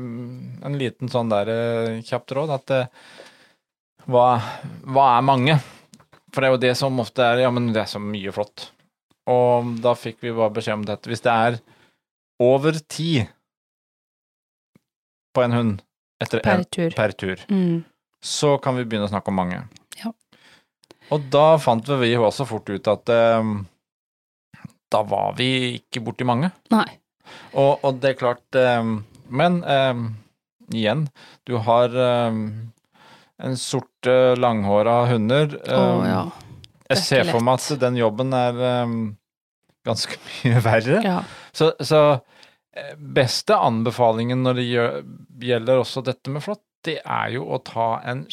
en 0.66 0.78
liten 0.80 1.12
sånn 1.14 1.30
der 1.30 1.52
eh, 1.54 2.00
kjapt 2.08 2.34
råd 2.34 2.54
at 2.56 2.74
eh, 2.74 2.88
hva, 4.10 4.26
hva 4.90 5.06
er 5.20 5.28
mange? 5.28 5.60
For 6.34 6.42
det 6.42 6.50
er 6.50 6.56
jo 6.56 6.64
det 6.66 6.74
som 6.80 6.98
ofte 7.00 7.24
er 7.24 7.44
Ja, 7.46 7.52
men 7.54 7.70
det 7.76 7.84
er 7.84 7.92
så 7.94 8.02
mye 8.02 8.34
flott. 8.36 8.72
Og 9.30 9.76
da 9.86 9.94
fikk 9.98 10.20
vi 10.26 10.34
bare 10.36 10.54
beskjed 10.58 10.80
om 10.82 10.88
dette. 10.90 11.10
Hvis 11.10 11.24
det 11.26 11.32
er 11.34 11.60
over 12.44 12.76
ti 12.92 13.24
på 15.36 15.44
en 15.46 15.56
hund 15.56 15.82
etter 16.24 16.42
Per 16.46 16.58
en, 16.62 16.66
tur. 16.72 16.92
per 16.96 17.12
tur, 17.18 17.42
Mm. 17.50 17.84
så 18.24 18.58
kan 18.62 18.76
vi 18.78 18.86
begynne 18.86 19.08
å 19.08 19.12
snakke 19.14 19.30
om 19.32 19.36
mange. 19.40 19.62
Og 21.14 21.26
da 21.34 21.56
fant 21.62 21.90
vi 22.02 22.14
også 22.18 22.48
fort 22.50 22.70
ut 22.72 22.88
at 22.92 23.12
eh, 23.14 23.50
da 24.94 25.02
var 25.06 25.36
vi 25.38 25.50
ikke 25.80 26.04
borti 26.06 26.28
mange. 26.28 26.52
Nei. 26.74 26.88
Og, 27.58 27.84
og 27.86 28.00
det 28.02 28.14
er 28.14 28.20
klart 28.20 28.58
eh, 28.60 28.84
Men 29.34 29.60
eh, 29.66 30.02
igjen, 30.74 31.08
du 31.46 31.58
har 31.66 31.94
en 31.96 33.58
sorte, 33.60 34.36
langhåra 34.40 35.04
hunder. 35.12 35.58
Eh, 35.68 36.08
ja. 36.10 36.24
jeg 36.90 36.98
er 36.98 37.04
ser 37.04 37.30
for 37.30 37.44
meg 37.44 37.60
at 37.60 37.82
den 37.84 38.00
jobben 38.00 38.34
er 38.34 38.64
ganske 39.86 40.20
mye 40.44 40.62
verre. 40.66 41.02
ja. 41.06 41.20
Så, 41.56 41.72
så 41.80 42.02
eh, 42.76 42.96
beste 42.98 43.56
anbefalingen 43.56 44.44
når 44.44 44.60
det 44.60 44.66
gjelder 45.48 45.84
også 45.84 46.04
dette 46.06 46.34
med 46.34 46.44
flått, 46.44 46.64
det 46.86 47.00
er 47.02 47.32
jo 47.38 47.46
å 47.48 47.62
ta 47.66 47.96
en 48.06 48.26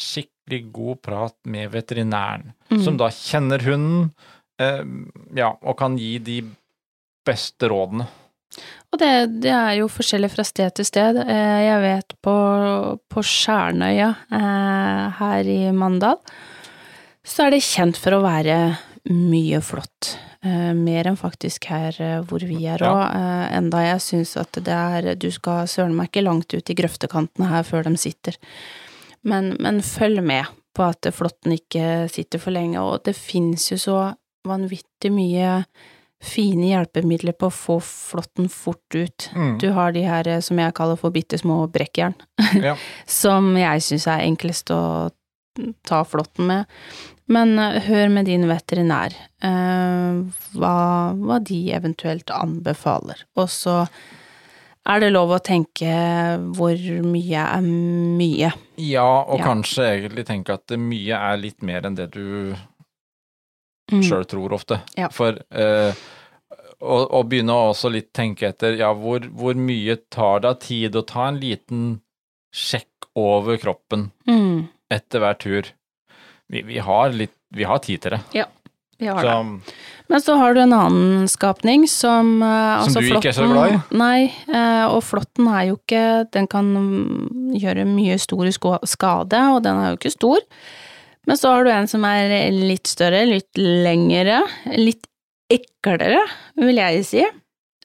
skikkelig 0.43 0.71
god 0.73 1.01
prat 1.01 1.35
med 1.45 1.71
veterinæren, 1.71 2.53
Mm. 2.71 2.83
som 2.83 2.97
da 2.97 3.07
kjenner 3.09 3.59
hunden, 3.63 4.11
eh, 4.59 4.83
ja, 5.35 5.53
og 5.61 5.77
kan 5.77 5.97
gi 5.97 6.17
de 6.19 6.41
beste 7.25 7.69
rådene. 7.69 8.07
Og 8.91 8.99
det, 8.99 9.41
det 9.41 9.49
er 9.51 9.77
jo 9.79 9.87
forskjellig 9.87 10.29
fra 10.31 10.43
sted 10.43 10.73
til 10.75 10.85
sted. 10.85 11.15
Eh, 11.17 11.63
Jeg 11.65 11.81
vet 11.81 12.13
på, 12.21 12.99
på 13.09 13.23
Skjernøya 13.23 14.15
eh, 14.31 15.09
her 15.17 15.43
i 15.43 15.71
Mandal, 15.71 16.17
så 17.25 17.45
er 17.47 17.51
det 17.51 17.63
kjent 17.63 17.97
for 17.97 18.11
å 18.11 18.21
være 18.23 18.77
mye 19.09 19.59
flott. 19.61 20.17
Eh, 20.43 20.73
Mer 20.73 21.07
enn 21.07 21.17
faktisk 21.17 21.65
her 21.65 21.93
hvor 22.27 22.39
vi 22.45 22.65
er 22.67 22.77
Ja. 22.83 23.47
Enda 23.57 23.77
jeg 23.81 23.99
syns 24.01 24.35
at 24.37 24.51
det 24.51 24.67
er 24.67 25.15
Du 25.15 25.31
skal 25.31 25.65
søren 25.67 25.95
meg 25.95 26.11
ikke 26.11 26.23
langt 26.25 26.53
ut 26.53 26.69
i 26.69 26.75
grøftekantene 26.75 27.47
her 27.49 27.63
før 27.63 27.83
de 27.83 27.95
sitter. 27.97 28.35
Men, 29.23 29.53
men 29.63 29.81
følg 29.85 30.23
med 30.25 30.51
på 30.75 30.85
at 30.87 31.07
flåtten 31.13 31.55
ikke 31.55 32.07
sitter 32.11 32.41
for 32.41 32.55
lenge, 32.55 32.81
og 32.81 33.03
det 33.05 33.15
fins 33.17 33.69
jo 33.71 33.77
så 33.79 33.97
vanvittig 34.47 35.11
mye 35.13 35.59
fine 36.23 36.69
hjelpemidler 36.69 37.35
på 37.35 37.49
å 37.49 37.53
få 37.53 37.77
flåtten 37.83 38.47
fort 38.51 38.95
ut. 38.95 39.27
Mm. 39.35 39.57
Du 39.59 39.69
har 39.75 39.91
de 39.95 40.05
her 40.07 40.27
eh, 40.31 40.39
som 40.43 40.59
jeg 40.59 40.75
kaller 40.77 40.99
for 40.99 41.13
bitte 41.15 41.39
små 41.39 41.65
brekkjern, 41.71 42.15
Ja. 42.63 42.77
som 43.21 43.51
jeg 43.59 43.83
syns 43.83 44.07
er 44.07 44.23
enklest 44.23 44.71
å 44.71 45.11
ta 45.85 46.01
flåtten 46.07 46.47
med. 46.47 46.79
Men 47.31 47.57
eh, 47.59 47.81
hør 47.89 48.11
med 48.13 48.29
din 48.31 48.47
veterinær 48.49 49.15
eh, 49.43 50.23
hva, 50.55 50.75
hva 51.19 51.39
de 51.43 51.61
eventuelt 51.75 52.31
anbefaler. 52.33 53.25
Og 53.35 53.51
så 53.51 53.81
er 54.85 54.99
det 54.99 55.11
lov 55.13 55.29
å 55.31 55.39
tenke 55.43 55.93
hvor 56.57 56.75
mye 57.07 57.43
er 57.57 57.61
mye. 57.63 58.51
Ja, 58.77 59.05
og 59.23 59.39
Ja. 59.39 59.45
kanskje 59.45 59.85
egentlig 59.99 60.25
tenke 60.27 60.53
at 60.57 60.67
mye 60.77 61.15
er 61.15 61.37
litt 61.37 61.61
mer 61.63 61.81
enn 61.87 61.95
det 61.95 62.11
du 62.11 62.55
Mm. 63.91 64.01
sjøl 64.01 64.23
tror 64.25 64.53
ofte. 64.55 64.77
Ja. 64.97 65.09
For 65.09 65.37
eh, 65.51 65.93
å, 66.81 66.97
å 67.19 67.23
begynne 67.27 67.51
å 67.53 67.69
også 67.73 67.91
litt 67.91 68.13
tenke 68.15 68.47
etter 68.47 68.77
ja, 68.79 68.93
hvor, 68.93 69.19
hvor 69.35 69.53
mye 69.59 69.97
tar 70.09 70.39
det 70.43 70.49
av 70.49 70.59
tid 70.63 70.95
å 70.95 71.03
ta 71.05 71.27
en 71.27 71.39
liten 71.39 72.01
sjekk 72.55 73.09
over 73.15 73.57
kroppen 73.57 74.11
Mm. 74.27 74.69
etter 74.89 75.19
hver 75.19 75.37
tur? 75.37 75.63
Vi, 76.49 76.61
vi 76.63 76.77
har 76.79 77.09
litt 77.11 77.35
Vi 77.53 77.63
har 77.69 77.77
tid 77.79 78.01
til 78.01 78.11
det. 78.15 78.21
Ja, 78.33 78.45
Vi 78.97 79.05
har 79.05 79.21
det. 79.21 79.61
Men 80.13 80.21
så 80.21 80.35
har 80.37 80.53
du 80.53 80.61
en 80.61 80.75
annen 80.77 81.27
skapning 81.31 81.87
som 81.89 82.35
eh, 82.45 82.83
Som 82.85 82.85
altså 82.85 83.01
du 83.01 83.09
ikke 83.17 83.31
er 83.31 83.37
så 83.39 83.47
glad 83.49 83.73
i? 83.73 83.79
Nei, 83.97 84.17
eh, 84.45 84.85
og 84.85 85.01
flåtten 85.07 85.49
er 85.49 85.71
jo 85.71 85.79
ikke 85.79 86.03
Den 86.35 86.49
kan 86.51 86.69
gjøre 87.57 87.87
mye 87.89 88.19
stor 88.21 88.51
skade, 88.53 89.41
og 89.55 89.63
den 89.65 89.81
er 89.81 89.91
jo 89.91 89.97
ikke 89.97 90.13
stor. 90.13 90.43
Men 91.25 91.39
så 91.39 91.53
har 91.55 91.65
du 91.65 91.71
en 91.71 91.89
som 91.89 92.05
er 92.05 92.51
litt 92.53 92.89
større, 92.91 93.23
litt 93.29 93.57
lengre, 93.57 94.41
litt 94.75 95.07
eklere, 95.53 96.21
vil 96.59 96.81
jeg 96.81 97.05
si, 97.07 97.23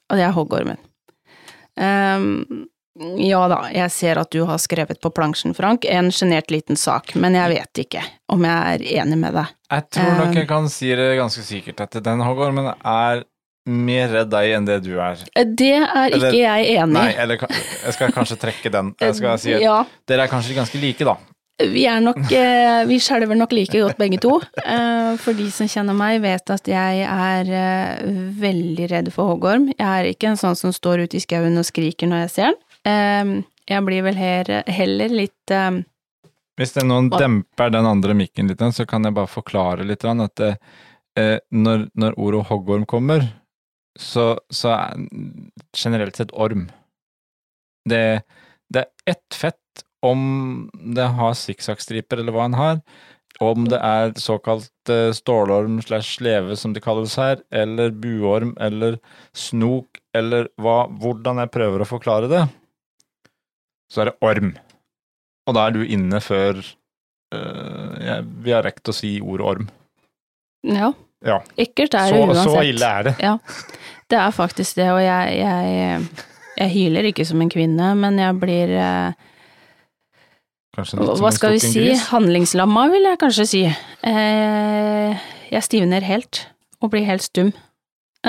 og 0.09 0.19
det 0.19 0.25
er 0.27 0.35
hoggormen. 0.35 0.81
Ehm, 1.79 2.67
ja 3.23 3.41
da, 3.49 3.61
jeg 3.73 3.91
ser 3.95 4.19
at 4.19 4.31
du 4.35 4.45
har 4.49 4.59
skrevet 4.59 5.01
på 5.01 5.11
plansjen, 5.15 5.55
Frank, 5.55 5.85
en 5.87 6.11
sjenert 6.11 6.51
liten 6.51 6.77
sak, 6.77 7.15
men 7.15 7.35
jeg 7.39 7.55
vet 7.57 7.83
ikke 7.87 8.03
om 8.35 8.43
jeg 8.45 8.75
er 8.75 9.03
enig 9.03 9.19
med 9.19 9.35
deg. 9.39 9.47
jeg 9.71 9.89
tror 9.91 10.13
nok 10.19 10.29
Eh. 10.35 10.41
jeg 10.43 10.49
kan 10.49 10.69
si 10.69 10.89
det 10.95 11.19
ganske 11.19 11.43
sikkert 11.47 11.81
at 11.87 12.03
den 12.03 12.21
hoggormen 12.21 12.75
er 12.85 13.25
mer 13.69 14.09
redd 14.09 14.31
deg 14.33 14.53
enn 14.57 14.65
det 14.65 14.83
du 14.83 14.95
er. 14.99 15.17
Det 15.45 15.75
er 15.77 16.09
Eller- 16.11 16.33
ikke 16.33 16.39
jeg 16.41 16.77
enig 16.81 16.93
Nei, 16.95 17.13
eller 17.19 17.37
jeg 17.39 17.93
skal 17.93 18.13
kanskje 18.13 18.39
trekke 18.41 18.71
den. 18.73 18.95
Jeg 19.01 19.15
skal 19.15 19.39
si 19.39 19.53
at 19.55 19.61
Ja, 19.61 19.85
dere 20.07 20.23
er 20.25 20.29
kanskje 20.29 20.55
ganske 20.57 20.81
like, 20.81 21.05
da. 21.05 21.17
vi 21.61 21.85
er 21.87 22.01
nok 22.01 22.33
eh, 22.33 22.85
Vi 22.87 22.97
skjelver 22.99 23.37
nok 23.37 23.53
like 23.53 23.73
godt 23.73 23.99
begge 23.99 24.19
to. 24.21 24.41
Eh, 24.65 25.17
For 25.19 25.35
de 25.35 25.51
som 25.51 25.67
kjenner 25.67 25.95
meg, 25.95 26.23
vet 26.23 26.49
at 26.51 26.65
jeg 26.65 27.03
er 27.05 27.51
eh, 27.51 28.03
veldig 28.41 28.91
redd 28.91 29.13
for 29.13 29.35
hoggorm. 29.35 29.69
Jeg 29.77 29.85
er 29.87 30.05
ikke 30.15 30.29
en 30.31 30.37
sånn 30.41 30.57
som 30.57 30.71
står 30.73 31.03
ute 31.05 31.17
i 31.17 31.21
skauen 31.21 31.59
og 31.59 31.65
skriker 31.67 32.07
når 32.09 32.21
jeg 32.25 32.31
ser 32.31 32.45
den. 32.53 32.55
Eh, 32.87 33.33
Jeg 33.69 33.85
blir 33.85 34.05
vel 34.07 34.17
her, 34.17 34.51
heller 34.67 35.13
litt 35.13 35.53
eh, 35.53 35.81
Hvis 36.59 36.73
det 36.75 36.83
er 36.85 36.89
noen 36.89 37.11
demper 37.13 37.71
den 37.75 37.87
andre 37.87 38.15
mikken 38.17 38.49
litt, 38.49 38.63
så 38.75 38.87
kan 38.89 39.05
jeg 39.05 39.17
bare 39.19 39.31
forklare 39.31 39.87
litt 39.87 40.05
at 40.09 40.41
eh, 40.47 41.39
når, 41.51 41.89
når 41.95 42.17
ordet 42.19 42.47
hoggorm 42.49 42.87
kommer, 42.87 43.27
så, 43.99 44.39
så 44.51 44.73
er 44.77 45.07
generelt 45.77 46.17
sett 46.17 46.33
orm. 46.33 46.69
Det, 47.89 48.23
det 48.71 48.85
er 48.85 49.15
ett 49.15 49.35
fett 49.35 49.85
om 50.07 50.69
det 50.95 51.09
har 51.19 51.35
sikksakkstriper 51.35 52.21
eller 52.23 52.35
hva 52.35 52.45
en 52.47 52.59
har, 52.59 52.81
om 53.43 53.67
det 53.71 53.79
er 53.83 54.13
såkalt 54.19 54.91
eh, 54.91 55.11
stålorm 55.15 55.81
slash 55.83 56.21
leve, 56.25 56.57
som 56.59 56.75
det 56.75 56.83
kalles 56.85 57.15
her, 57.19 57.43
eller 57.55 57.91
buorm 57.95 58.55
eller 58.63 58.99
snok 59.35 60.01
eller 60.17 60.49
hva, 60.59 60.89
hvordan 61.03 61.43
jeg 61.43 61.53
prøver 61.55 61.83
å 61.85 61.89
forklare 61.89 62.31
det, 62.31 62.45
så 63.91 64.03
er 64.03 64.11
det 64.11 64.17
orm. 64.25 64.55
Og 65.49 65.57
da 65.57 65.67
er 65.69 65.77
du 65.79 65.83
inne 65.85 66.21
før 66.21 66.59
øh, 66.61 67.93
jeg, 68.05 68.25
vi 68.45 68.53
har 68.53 68.65
rekt 68.67 68.89
å 68.91 68.95
si 68.97 69.15
ordet 69.25 69.47
orm. 69.49 69.69
Ja. 70.69 70.93
Ja. 71.25 71.41
Ekkelt 71.59 71.95
er 71.99 72.13
Så, 72.13 72.19
det 72.19 72.27
uansett. 72.29 72.53
så 72.53 72.65
ille 72.69 72.91
er 72.99 73.09
det. 73.09 73.15
Ja. 73.25 73.37
Det 74.09 74.19
er 74.19 74.31
faktisk 74.33 74.77
det, 74.79 74.91
og 74.93 75.01
jeg, 75.03 75.39
jeg, 75.41 76.27
jeg 76.61 76.71
hyler 76.73 77.09
ikke 77.11 77.27
som 77.29 77.41
en 77.45 77.51
kvinne, 77.53 77.89
men 77.99 78.19
jeg 78.21 78.37
blir 78.41 78.71
eh, 78.79 79.13
som 80.87 81.03
Hva 81.19 81.33
skal 81.35 81.57
vi 81.57 81.61
si? 81.65 81.87
Handlingslamma, 82.13 82.87
vil 82.93 83.09
jeg 83.11 83.19
kanskje 83.21 83.47
si. 83.51 83.63
Eh, 84.07 85.27
jeg 85.51 85.67
stivner 85.67 86.05
helt, 86.07 86.45
og 86.81 86.93
blir 86.95 87.05
helt 87.09 87.25
stum. 87.27 87.51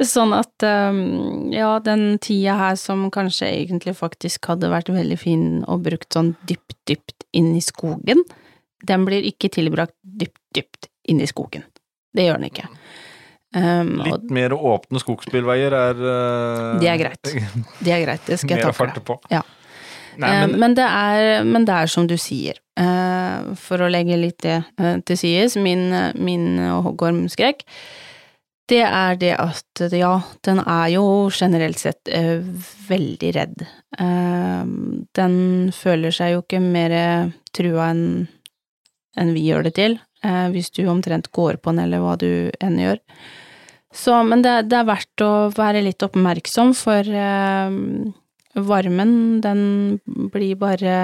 Eh, 0.00 0.08
sånn 0.08 0.32
at 0.36 0.66
um, 0.66 1.50
ja, 1.52 1.74
den 1.84 2.18
tida 2.22 2.56
her 2.58 2.78
som 2.80 3.08
kanskje 3.12 3.50
egentlig 3.50 3.94
faktisk 3.98 4.50
hadde 4.50 4.72
vært 4.72 4.92
veldig 4.94 5.18
fin 5.20 5.44
og 5.68 5.84
brukt 5.86 6.08
sånn 6.16 6.34
dypt, 6.48 6.78
dypt 6.88 7.28
inn 7.36 7.52
i 7.56 7.62
skogen, 7.64 8.24
den 8.88 9.06
blir 9.06 9.26
ikke 9.28 9.52
tilbrakt 9.52 9.96
dypt, 10.00 10.40
dypt 10.56 10.90
inn 11.10 11.20
i 11.20 11.28
skogen. 11.28 11.66
Det 12.16 12.26
gjør 12.26 12.40
den 12.40 12.50
ikke. 12.50 12.66
Um, 13.54 13.96
og 14.00 14.06
Litt 14.06 14.34
mer 14.34 14.52
åpne 14.54 15.00
skogsbilveier 15.02 15.74
er 15.74 15.98
uh, 15.98 16.76
Det 16.78 16.90
er 16.90 17.00
greit. 17.00 17.32
det 17.84 17.94
er 17.96 18.04
greit, 18.04 18.28
det 18.28 18.38
skal 18.38 18.56
jeg 18.56 18.62
Mer 18.62 18.70
å 18.70 18.74
takle. 18.74 18.86
farte 18.86 19.02
på. 19.06 19.18
Ja. 19.32 19.42
Nei, 19.42 19.56
Eh, 20.20 20.46
men, 20.46 20.58
men, 20.60 20.74
det 20.76 20.86
er, 20.86 21.44
men 21.46 21.66
det 21.68 21.76
er 21.76 21.90
som 21.90 22.06
du 22.10 22.16
sier, 22.20 22.58
eh, 22.80 23.50
for 23.60 23.82
å 23.82 23.90
legge 23.92 24.18
litt 24.20 24.40
det 24.44 24.60
eh, 24.80 24.98
til 25.06 25.18
sides, 25.20 25.56
min, 25.60 25.90
min 26.20 26.58
hoggormskrekk, 26.84 27.64
det 28.70 28.82
er 28.86 29.16
det 29.20 29.34
at 29.36 29.82
ja, 29.92 30.14
den 30.46 30.60
er 30.62 30.88
jo 30.94 31.04
generelt 31.34 31.80
sett 31.82 32.08
eh, 32.08 32.42
veldig 32.88 33.30
redd. 33.36 33.64
Eh, 33.98 34.62
den 35.18 35.34
føler 35.74 36.14
seg 36.14 36.36
jo 36.36 36.44
ikke 36.44 36.62
mer 36.62 36.94
trua 37.56 37.90
enn 37.90 38.04
en 39.18 39.34
vi 39.34 39.44
gjør 39.48 39.66
det 39.66 39.74
til, 39.78 39.98
eh, 40.24 40.46
hvis 40.54 40.70
du 40.76 40.84
omtrent 40.88 41.30
går 41.34 41.60
på 41.60 41.72
den, 41.72 41.84
eller 41.84 42.02
hva 42.02 42.16
du 42.20 42.50
enn 42.62 42.78
gjør. 42.80 43.00
Så, 43.90 44.14
men 44.22 44.44
det, 44.44 44.70
det 44.70 44.78
er 44.78 44.88
verdt 44.88 45.24
å 45.26 45.32
være 45.54 45.82
litt 45.82 46.02
oppmerksom, 46.06 46.74
for 46.78 47.06
eh, 47.06 47.78
varmen, 48.70 49.14
den 49.42 49.62
blir 50.30 50.54
bare 50.60 50.94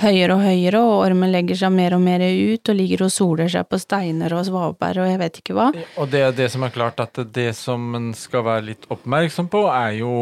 høyere 0.00 0.36
og 0.36 0.42
høyere, 0.44 0.80
og 0.80 0.94
ormen 1.04 1.32
legger 1.32 1.58
seg 1.58 1.72
mer 1.74 1.96
og 1.96 2.02
mer 2.04 2.22
ut 2.24 2.70
og 2.70 2.78
ligger 2.78 3.06
og 3.06 3.12
soler 3.14 3.50
seg 3.52 3.68
på 3.70 3.78
steiner 3.82 4.34
og 4.36 4.46
svaberg 4.48 5.04
og 5.04 5.10
jeg 5.10 5.20
vet 5.20 5.40
ikke 5.42 5.56
hva. 5.58 5.68
Og 6.00 6.10
det 6.12 6.24
er 6.26 6.36
det 6.36 6.50
som 6.54 6.66
er 6.66 6.74
klart, 6.74 7.00
at 7.02 7.20
det 7.34 7.50
som 7.58 7.94
en 7.98 8.12
skal 8.18 8.46
være 8.46 8.68
litt 8.72 8.88
oppmerksom 8.92 9.50
på, 9.52 9.66
er 9.72 9.98
jo 10.00 10.14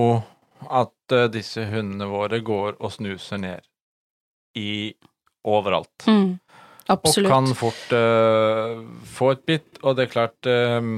at 0.70 1.14
eh, 1.16 1.28
disse 1.32 1.64
hundene 1.70 2.08
våre 2.10 2.40
går 2.44 2.78
og 2.78 2.94
snuser 2.94 3.40
ned 3.42 3.66
i 4.58 4.92
overalt. 5.48 6.06
Mm, 6.06 6.36
absolutt. 6.92 7.26
Og 7.26 7.32
kan 7.32 7.54
fort 7.58 7.94
uh, 7.96 8.82
få 9.16 9.32
et 9.34 9.44
bitt, 9.48 9.80
og 9.82 9.96
det 9.96 10.06
er 10.06 10.12
klart 10.12 10.48
uh, 10.50 10.90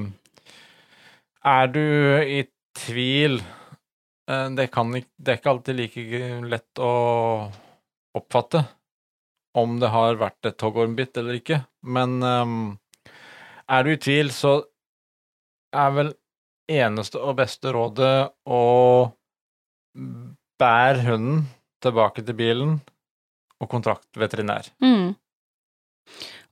Er 1.45 1.71
du 1.73 1.81
i 2.21 2.43
tvil 2.77 3.39
uh, 3.41 4.49
det, 4.59 4.69
kan, 4.75 4.91
det 4.93 5.33
er 5.33 5.39
ikke 5.39 5.55
alltid 5.55 5.79
like 5.79 6.33
lett 6.51 6.83
å 6.83 6.93
oppfatte 8.15 8.65
om 9.59 9.79
det 9.81 9.91
har 9.95 10.19
vært 10.19 10.51
et 10.51 10.65
hoggormbitt 10.67 11.19
eller 11.21 11.39
ikke, 11.39 11.61
men 11.87 12.19
um, 12.23 12.55
er 13.71 13.85
du 13.87 13.93
i 13.95 14.01
tvil, 14.01 14.33
så 14.35 14.59
er 15.75 15.93
vel 15.95 16.15
eneste 16.71 17.21
og 17.21 17.37
beste 17.39 17.71
rådet 17.75 18.17
å 18.51 18.63
bære 20.59 21.05
hunden 21.07 21.45
tilbake 21.85 22.25
til 22.25 22.39
bilen 22.39 22.79
og 23.63 23.71
kontraktveterinær. 23.71 24.73
Mm. 24.83 25.15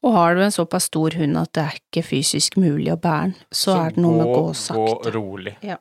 Og 0.02 0.16
har 0.16 0.34
du 0.34 0.42
en 0.42 0.54
såpass 0.54 0.88
stor 0.90 1.14
hund 1.18 1.38
at 1.38 1.52
det 1.54 1.62
er 1.62 1.78
ikke 1.78 2.04
fysisk 2.06 2.58
mulig 2.60 2.90
å 2.92 2.98
bære 3.00 3.30
den, 3.30 3.34
så, 3.50 3.64
så 3.64 3.78
er 3.84 3.96
det 3.96 4.02
noe 4.02 4.12
gå, 4.12 4.18
med 4.18 4.26
å 4.26 4.36
gå 4.36 4.54
sakte. 4.58 5.10
Gå 5.10 5.14
rolig. 5.16 5.56
Ja. 5.64 5.78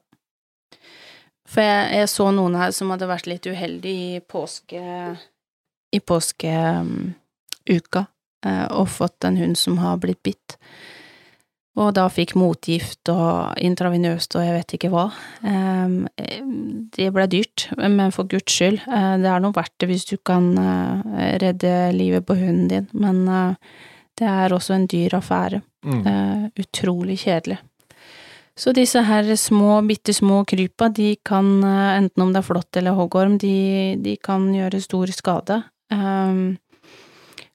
For 1.51 1.65
jeg, 1.65 1.87
jeg, 1.97 2.09
så 2.11 2.29
noen 2.31 2.55
her 2.55 2.71
som 2.75 2.93
hadde 2.93 3.09
vært 3.09 3.27
litt 3.27 3.47
uheldig 3.49 3.95
i 4.15 4.19
påske 4.23 4.81
i 5.91 5.99
påskeuka 5.99 8.05
eh, 8.45 8.67
og 8.71 8.89
fått 8.89 9.27
en 9.27 9.37
hund 9.37 9.59
som 9.59 9.77
har 9.83 9.99
blitt 10.01 10.23
bitt. 10.23 10.57
Og 11.79 11.93
da 11.95 12.07
fikk 12.11 12.33
motgift 12.35 13.07
og 13.13 13.55
intravenøst 13.63 14.35
og 14.35 14.43
jeg 14.43 14.55
vet 14.57 14.73
ikke 14.75 14.91
hva. 14.91 15.05
Det 16.91 17.07
ble 17.15 17.27
dyrt, 17.31 17.69
men 17.79 18.11
for 18.11 18.27
guds 18.27 18.51
skyld, 18.51 18.81
eh, 18.91 19.15
det 19.23 19.31
er 19.31 19.43
noe 19.43 19.55
verdt 19.55 19.77
det 19.79 19.87
hvis 19.91 20.07
du 20.09 20.17
kan 20.19 20.51
eh, 20.59 21.37
redde 21.43 21.73
livet 21.95 22.27
på 22.27 22.35
hunden 22.39 22.67
din, 22.71 22.89
men 22.91 23.23
det 24.19 24.27
er 24.27 24.53
også 24.53 24.75
en 24.75 24.87
dyr 24.91 25.15
affære. 25.21 25.61
Mm. 25.81 26.51
Utrolig 26.61 27.15
kjedelig. 27.23 27.57
Så 28.59 28.73
disse 28.75 29.01
her 29.01 29.25
små, 29.39 29.79
bitte 29.87 30.13
små 30.13 30.43
krypa, 30.45 30.91
de 30.93 31.15
kan, 31.25 31.47
enten 31.63 32.21
om 32.21 32.33
det 32.33 32.43
er 32.43 32.45
flått 32.45 32.77
eller 32.77 32.93
hoggorm, 32.93 33.39
de, 33.41 33.95
de 34.03 34.13
kan 34.21 34.43
gjøre 34.53 34.83
stor 34.83 35.09
skade. 35.15 35.61
Um, 35.91 36.57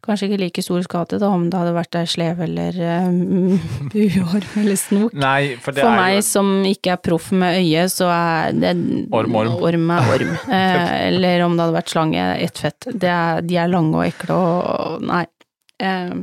kanskje 0.06 0.28
ikke 0.28 0.38
like 0.38 0.62
stor 0.62 0.84
skade 0.86 1.18
da 1.18 1.30
om 1.34 1.48
det 1.50 1.58
hadde 1.58 1.72
vært 1.74 1.96
ei 1.98 2.06
slev 2.10 2.42
eller 2.44 2.76
um, 3.08 3.56
buorm 3.92 4.60
eller 4.62 4.78
snok. 4.80 5.16
Nei, 5.18 5.56
for 5.62 5.76
det 5.76 5.86
for 5.86 5.98
meg 5.98 6.18
jo... 6.18 6.26
som 6.28 6.52
ikke 6.68 6.94
er 6.94 7.02
proff 7.08 7.32
med 7.34 7.58
øye, 7.62 7.86
så 7.92 8.10
er 8.12 8.54
det 8.56 8.76
Orm, 9.10 9.40
orm. 9.40 9.56
Orm 9.70 9.90
er 9.96 10.12
orm. 10.14 10.36
eh, 10.60 10.94
eller 11.08 11.46
om 11.46 11.56
det 11.56 11.66
hadde 11.66 11.78
vært 11.80 11.92
slange, 11.94 12.28
ett 12.46 12.62
fett. 12.66 12.90
Er, 12.94 13.42
de 13.42 13.60
er 13.60 13.72
lange 13.72 13.98
og 13.98 14.06
ekle 14.06 14.38
og 14.38 15.06
Nei. 15.06 15.26
Eh, 15.82 16.16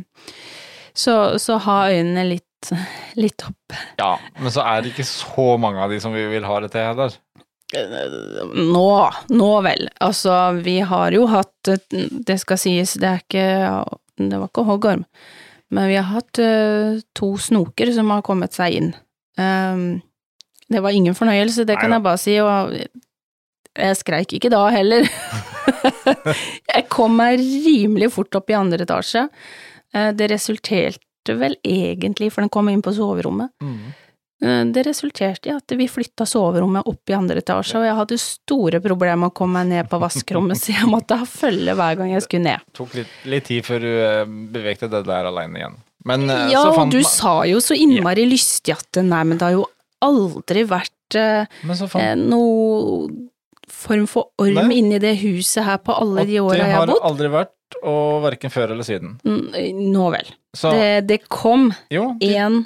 så, 0.93 1.13
så 1.41 1.57
ha 1.65 1.77
øynene 1.89 2.27
litt, 2.29 2.71
litt 3.17 3.43
opp. 3.47 3.75
Ja, 3.97 4.15
men 4.37 4.53
så 4.53 4.63
er 4.65 4.83
det 4.83 4.93
ikke 4.93 5.07
så 5.09 5.55
mange 5.61 5.81
av 5.81 5.93
de 5.93 5.99
som 6.01 6.13
vi 6.13 6.27
vil 6.29 6.45
ha 6.45 6.59
det 6.61 6.69
til 6.75 6.85
heller. 6.85 7.17
Nå, 7.73 8.89
nå 9.33 9.51
vel. 9.65 9.87
Altså, 10.03 10.33
vi 10.61 10.77
har 10.85 11.15
jo 11.15 11.25
hatt 11.31 11.71
Det 11.89 12.37
skal 12.41 12.59
sies, 12.61 12.95
det 13.01 13.09
er 13.09 13.23
ikke 13.23 13.47
Det 14.21 14.39
var 14.39 14.49
ikke 14.51 14.65
hoggorm, 14.67 15.05
men 15.73 15.89
vi 15.89 15.97
har 15.97 16.09
hatt 16.11 16.41
uh, 16.41 16.99
to 17.17 17.33
snoker 17.41 17.89
som 17.95 18.11
har 18.13 18.21
kommet 18.25 18.53
seg 18.53 18.77
inn. 18.77 18.91
Um, 19.39 20.03
det 20.69 20.83
var 20.85 20.93
ingen 20.93 21.17
fornøyelse, 21.17 21.65
det 21.65 21.79
kan 21.81 21.95
jeg 21.95 22.03
bare 22.05 22.21
si, 22.21 22.35
og 22.41 22.75
jeg 23.73 23.97
skreik 23.97 24.35
ikke 24.37 24.51
da 24.53 24.67
heller. 24.73 25.09
jeg 26.75 26.85
kom 26.93 27.17
meg 27.17 27.41
rimelig 27.41 28.11
fort 28.13 28.37
opp 28.37 28.53
i 28.53 28.57
andre 28.59 28.85
etasje. 28.85 29.25
Uh, 29.95 30.11
det 30.13 30.29
resulterte 30.29 31.39
vel 31.41 31.57
egentlig, 31.65 32.29
for 32.29 32.45
den 32.45 32.53
kom 32.53 32.69
inn 32.69 32.85
på 32.85 32.93
soverommet. 32.93 33.49
Mm 33.65 33.81
Eh, 33.83 34.02
det 34.43 34.83
resulterte 34.87 35.49
i 35.49 35.53
at 35.55 35.73
vi 35.77 35.87
flytta 35.87 36.25
soverommet 36.27 36.87
opp 36.89 37.11
i 37.11 37.15
andre 37.15 37.39
etasje, 37.43 37.79
og 37.79 37.87
jeg 37.87 37.97
hadde 37.99 38.19
store 38.21 38.81
problemer 38.83 39.21
med 39.21 39.31
å 39.31 39.35
komme 39.37 39.61
meg 39.61 39.71
ned 39.71 39.91
på 39.91 39.99
vaskerommet, 40.01 40.59
så 40.61 40.75
jeg 40.75 40.89
måtte 40.91 41.17
ha 41.21 41.27
følge 41.29 41.75
hver 41.79 41.97
gang 41.99 42.13
jeg 42.13 42.25
skulle 42.25 42.47
ned. 42.49 42.67
Det 42.67 42.79
tok 42.81 42.97
litt, 42.99 43.17
litt 43.31 43.49
tid 43.49 43.67
før 43.67 43.83
du 43.85 43.91
eh, 43.93 44.23
bevegte 44.55 44.91
deg 44.91 45.07
der 45.07 45.31
aleine 45.31 45.61
igjen. 45.61 45.81
Men, 46.03 46.27
eh, 46.29 46.49
ja, 46.51 46.63
og 46.67 46.91
du 46.91 46.99
sa 47.07 47.41
jo 47.47 47.61
så 47.63 47.77
innmari 47.79 48.25
yeah. 48.25 48.33
lystig 48.35 48.75
at 48.75 48.99
nei, 48.99 49.23
men 49.27 49.39
det 49.39 49.47
har 49.47 49.55
jo 49.55 49.67
aldri 50.03 50.65
vært 50.67 51.19
eh, 51.19 51.61
noe 52.19 53.07
form 53.73 54.07
for 54.09 54.31
orm 54.41 54.59
nei. 54.59 54.79
inni 54.79 54.99
det 55.01 55.15
huset 55.23 55.63
her 55.65 55.79
på 55.83 55.95
alle 55.95 56.25
de 56.27 56.39
åra 56.43 56.59
jeg 56.59 56.75
har 56.75 56.83
bodd. 56.83 56.93
Det 56.93 56.99
har 56.99 57.09
aldri 57.09 57.31
vært, 57.33 57.77
og 57.81 58.23
verken 58.27 58.53
før 58.53 58.75
eller 58.75 58.87
siden. 58.87 59.15
Nå 59.23 60.09
vel. 60.13 60.33
Det, 60.53 60.89
det, 61.09 61.23
kom 61.31 61.71
jo, 61.91 62.11
de... 62.19 62.35
en 62.37 62.59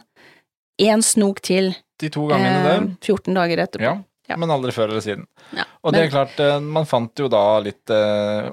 én 0.77 1.03
snok 1.03 1.41
til. 1.45 1.73
De 2.01 2.11
to 2.13 2.27
gangene 2.29 2.61
der. 2.65 2.87
14 3.01 3.31
eh, 3.31 3.35
dager 3.39 3.63
etterpå. 3.65 3.83
Ja, 3.87 3.95
ja. 4.29 4.39
men 4.39 4.53
aldri 4.53 4.73
før 4.75 4.93
eller 4.93 5.05
siden. 5.05 5.27
Ja, 5.57 5.65
og 5.81 5.95
det 5.95 6.05
er 6.05 6.11
klart, 6.13 6.39
eh, 6.43 6.57
man 6.61 6.89
fant 6.89 7.17
jo 7.17 7.29
da 7.31 7.43
litt 7.63 7.93
uh, 7.93 8.49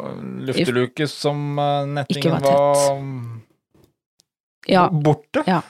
lufteluke 0.48 1.08
som 1.10 1.58
nettingen 1.92 2.38
var, 2.38 2.44
var 2.46 3.02
ja, 4.66 4.90
borte. 4.90 5.42
Ja, 5.46 5.60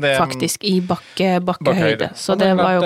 det, 0.00 0.16
faktisk. 0.16 0.64
I 0.64 0.80
bakke, 0.80 1.40
bakkehøyde. 1.40 2.10
Så 2.14 2.34
det, 2.34 2.44
det 2.44 2.54
var 2.54 2.76
jo 2.76 2.80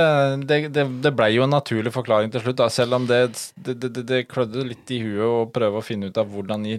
Det, 0.46 0.58
det, 0.72 0.84
det 1.04 1.12
blei 1.12 1.34
jo 1.34 1.44
en 1.44 1.52
naturlig 1.52 1.92
forklaring 1.92 2.32
til 2.32 2.40
slutt, 2.46 2.56
da, 2.62 2.70
selv 2.72 2.96
om 2.96 3.06
det, 3.08 3.20
det, 3.54 3.92
det 4.08 4.24
klødde 4.30 4.64
litt 4.70 4.90
i 4.94 5.02
huet 5.04 5.26
å 5.28 5.44
prøve 5.52 5.80
å 5.80 5.84
finne 5.84 6.08
ut 6.08 6.20
av 6.20 6.30
hvordan 6.32 6.64
i 6.66 6.78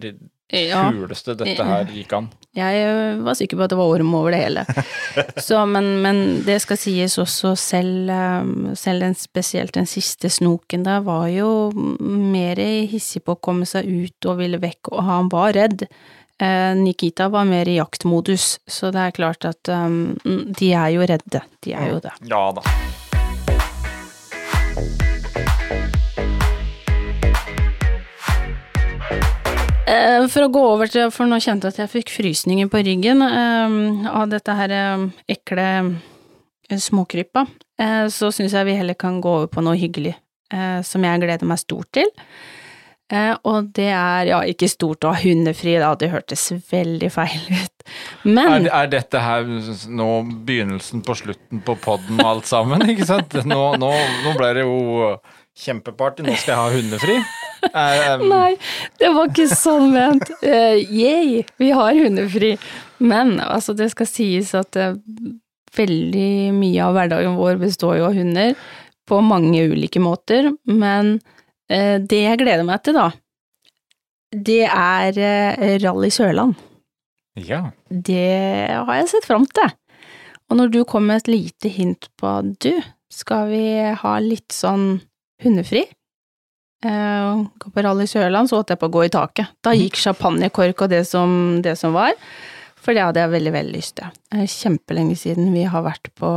ja. 0.50 0.90
kuleste 0.92 1.36
dette 1.38 1.66
her 1.66 1.90
gikk 1.94 2.14
an. 2.18 2.30
Jeg 2.58 3.18
var 3.22 3.38
sikker 3.38 3.60
på 3.60 3.66
at 3.68 3.72
det 3.72 3.78
var 3.78 3.92
orm 3.94 4.14
over 4.18 4.34
det 4.34 4.40
hele. 4.42 4.64
Så, 5.48 5.62
men, 5.70 5.92
men, 6.02 6.22
det 6.46 6.58
skal 6.64 6.80
sies 6.82 7.20
også, 7.22 7.54
selv, 7.60 8.10
øh, 8.10 8.76
selv 8.80 9.06
den, 9.06 9.16
spesielt 9.16 9.76
den 9.78 9.90
siste 9.90 10.32
snoken 10.34 10.88
der 10.88 11.04
var 11.06 11.28
jo 11.30 11.70
mer 12.00 12.60
hissig 12.90 13.22
på 13.26 13.38
å 13.38 13.44
komme 13.44 13.70
seg 13.70 13.86
ut 13.86 14.30
og 14.32 14.42
ville 14.42 14.62
vekk, 14.62 14.94
og 14.96 15.06
han 15.06 15.30
var 15.32 15.54
redd. 15.60 15.86
Eh, 16.42 16.76
Nikita 16.76 17.30
var 17.30 17.46
mer 17.46 17.70
i 17.70 17.78
jaktmodus, 17.78 18.58
så 18.68 18.94
det 18.96 19.06
er 19.06 19.18
klart 19.18 19.46
at 19.46 19.70
um, 19.70 20.16
de 20.26 20.72
er 20.74 20.96
jo 20.96 21.06
redde. 21.06 21.44
De 21.66 21.76
er 21.76 21.94
jo 21.94 22.00
det. 22.04 22.16
Ja 22.32 22.48
da. 22.56 22.66
For 30.30 30.46
å 30.46 30.52
gå 30.54 30.62
over 30.74 30.92
til, 30.92 31.10
for 31.14 31.30
nå 31.30 31.40
kjente 31.42 31.70
jeg 31.70 31.76
at 31.76 31.82
jeg 31.84 31.94
fikk 31.94 32.14
frysninger 32.14 32.70
på 32.72 32.84
ryggen 32.86 33.24
eh, 33.26 34.06
av 34.12 34.30
dette 34.32 34.56
her 34.60 34.76
eh, 34.76 35.08
ekle 35.36 35.68
småkrypa, 36.70 37.48
så 38.14 38.28
syns 38.30 38.54
jeg 38.54 38.68
vi 38.68 38.76
heller 38.78 38.94
kan 39.00 39.16
gå 39.24 39.32
over 39.40 39.48
på 39.50 39.64
noe 39.66 39.74
hyggelig 39.80 40.12
som 40.86 41.02
jeg 41.08 41.22
gleder 41.24 41.48
meg 41.50 41.58
stort 41.58 41.88
til. 41.96 42.12
Og 43.48 43.72
det 43.74 43.88
er, 43.88 44.30
ja, 44.30 44.42
ikke 44.46 44.70
stort 44.70 45.08
å 45.08 45.16
ha 45.16 45.18
hundefri, 45.24 45.80
da, 45.82 45.96
det 45.98 46.12
hørtes 46.12 46.44
veldig 46.70 47.10
feil 47.16 47.48
ut, 47.50 47.88
men 48.28 48.68
er, 48.68 48.70
er, 48.84 48.92
dette 48.92 49.24
her 49.24 49.50
nå 49.90 50.10
begynnelsen 50.46 51.02
på 51.08 51.18
slutten 51.24 51.64
på 51.66 51.80
poden 51.82 52.22
alt 52.22 52.46
sammen, 52.52 52.86
ikke 52.94 53.08
sant? 53.10 53.34
Nå, 53.50 53.62
nå, 53.82 53.94
nå 54.28 54.36
ble 54.38 54.54
det 54.60 54.68
jo 54.68 55.16
kjempeparty, 55.64 56.28
nå 56.28 56.38
skal 56.38 56.54
jeg 56.54 56.62
ha 56.62 56.70
hundefri. 56.76 57.18
Um... 57.74 58.26
Nei, 58.32 58.54
det 59.02 59.12
var 59.16 59.30
ikke 59.30 59.48
sånn 59.52 59.90
ment. 59.94 60.32
Uh, 60.44 60.78
yay, 60.80 61.44
vi 61.60 61.72
har 61.76 61.98
hundefri. 61.98 62.54
Men 63.04 63.38
altså, 63.44 63.76
det 63.78 63.92
skal 63.94 64.10
sies 64.10 64.54
at 64.58 64.80
uh, 64.80 64.96
veldig 65.76 66.54
mye 66.56 66.86
av 66.86 66.96
hverdagen 66.98 67.38
vår 67.40 67.60
består 67.62 68.00
jo 68.00 68.08
av 68.10 68.18
hunder, 68.18 68.56
på 69.10 69.20
mange 69.26 69.66
ulike 69.72 70.02
måter. 70.04 70.52
Men 70.70 71.18
uh, 71.72 71.98
det 72.00 72.24
jeg 72.24 72.42
gleder 72.44 72.66
meg 72.68 72.84
til, 72.86 73.00
da, 73.00 73.10
det 74.36 74.64
er 74.70 75.20
uh, 75.20 75.76
Rally 75.84 76.12
Sørland. 76.14 76.58
Ja. 77.40 77.70
Det 77.90 78.72
har 78.74 78.96
jeg 79.00 79.12
sett 79.14 79.28
fram 79.28 79.46
til. 79.48 79.72
Og 80.50 80.58
når 80.58 80.72
du 80.74 80.80
kom 80.90 81.06
med 81.08 81.22
et 81.22 81.30
lite 81.30 81.70
hint 81.72 82.10
på 82.20 82.32
du, 82.64 82.74
skal 83.14 83.50
vi 83.52 83.64
ha 84.02 84.14
litt 84.22 84.54
sånn 84.54 85.00
hundefri? 85.44 85.86
Eh, 86.86 87.42
gå 87.60 87.72
på 87.76 87.84
Rally 87.84 88.08
Sørland, 88.08 88.50
så 88.50 88.60
holdt 88.60 88.72
jeg 88.72 88.80
på 88.80 88.88
å 88.88 88.94
gå 88.94 89.04
i 89.08 89.12
taket. 89.12 89.52
Da 89.66 89.74
gikk 89.76 90.00
champagnekork 90.00 90.86
og 90.86 90.94
det 90.94 91.04
som, 91.10 91.32
det 91.66 91.76
som 91.80 91.96
var. 91.98 92.16
For 92.80 92.96
det 92.96 93.04
hadde 93.04 93.20
jeg 93.20 93.34
veldig, 93.34 93.52
veldig 93.58 93.76
lyst 93.76 93.98
til. 94.00 94.46
Kjempelenge 94.48 95.18
siden 95.20 95.52
vi 95.52 95.66
har 95.68 95.84
vært 95.84 96.12
på 96.20 96.30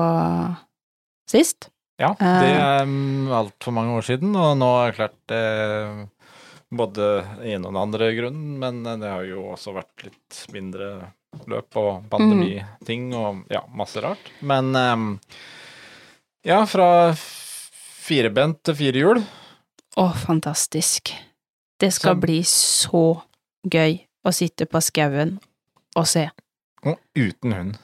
sist. 1.30 1.70
Ja, 2.00 2.10
det 2.18 2.48
er 2.50 2.88
um, 2.88 3.30
altfor 3.30 3.74
mange 3.76 3.94
år 3.94 4.06
siden, 4.06 4.32
og 4.34 4.56
nå 4.58 4.70
er 4.80 4.90
det 4.90 4.96
klart 4.96 5.34
eh, 5.36 6.00
både 6.74 7.10
en 7.52 7.68
og 7.68 7.68
den 7.68 7.78
andre 7.78 8.08
grunnen, 8.16 8.56
men 8.58 8.80
det 8.82 9.06
har 9.12 9.22
jo 9.28 9.44
også 9.52 9.76
vært 9.76 10.08
litt 10.08 10.40
mindre 10.54 10.88
løp 11.48 11.78
og 11.78 12.08
pandemiting 12.12 13.12
og 13.16 13.44
ja, 13.52 13.62
masse 13.76 14.02
rart. 14.02 14.32
Men 14.42 14.72
um, 14.74 15.06
ja, 16.42 16.64
fra 16.66 17.12
firebent 18.02 18.64
til 18.66 18.78
firehjul. 18.80 19.22
Å, 19.98 20.06
fantastisk. 20.16 21.12
Det 21.80 21.92
skal 21.92 22.14
Så- 22.14 22.20
bli 22.20 22.40
så 22.42 23.22
gøy 23.68 23.98
å 24.26 24.32
sitte 24.32 24.66
på 24.66 24.80
skauen 24.80 25.38
og 25.96 26.06
se. 26.06 26.30
Og 26.84 26.98
uten 27.16 27.52
hund. 27.52 27.76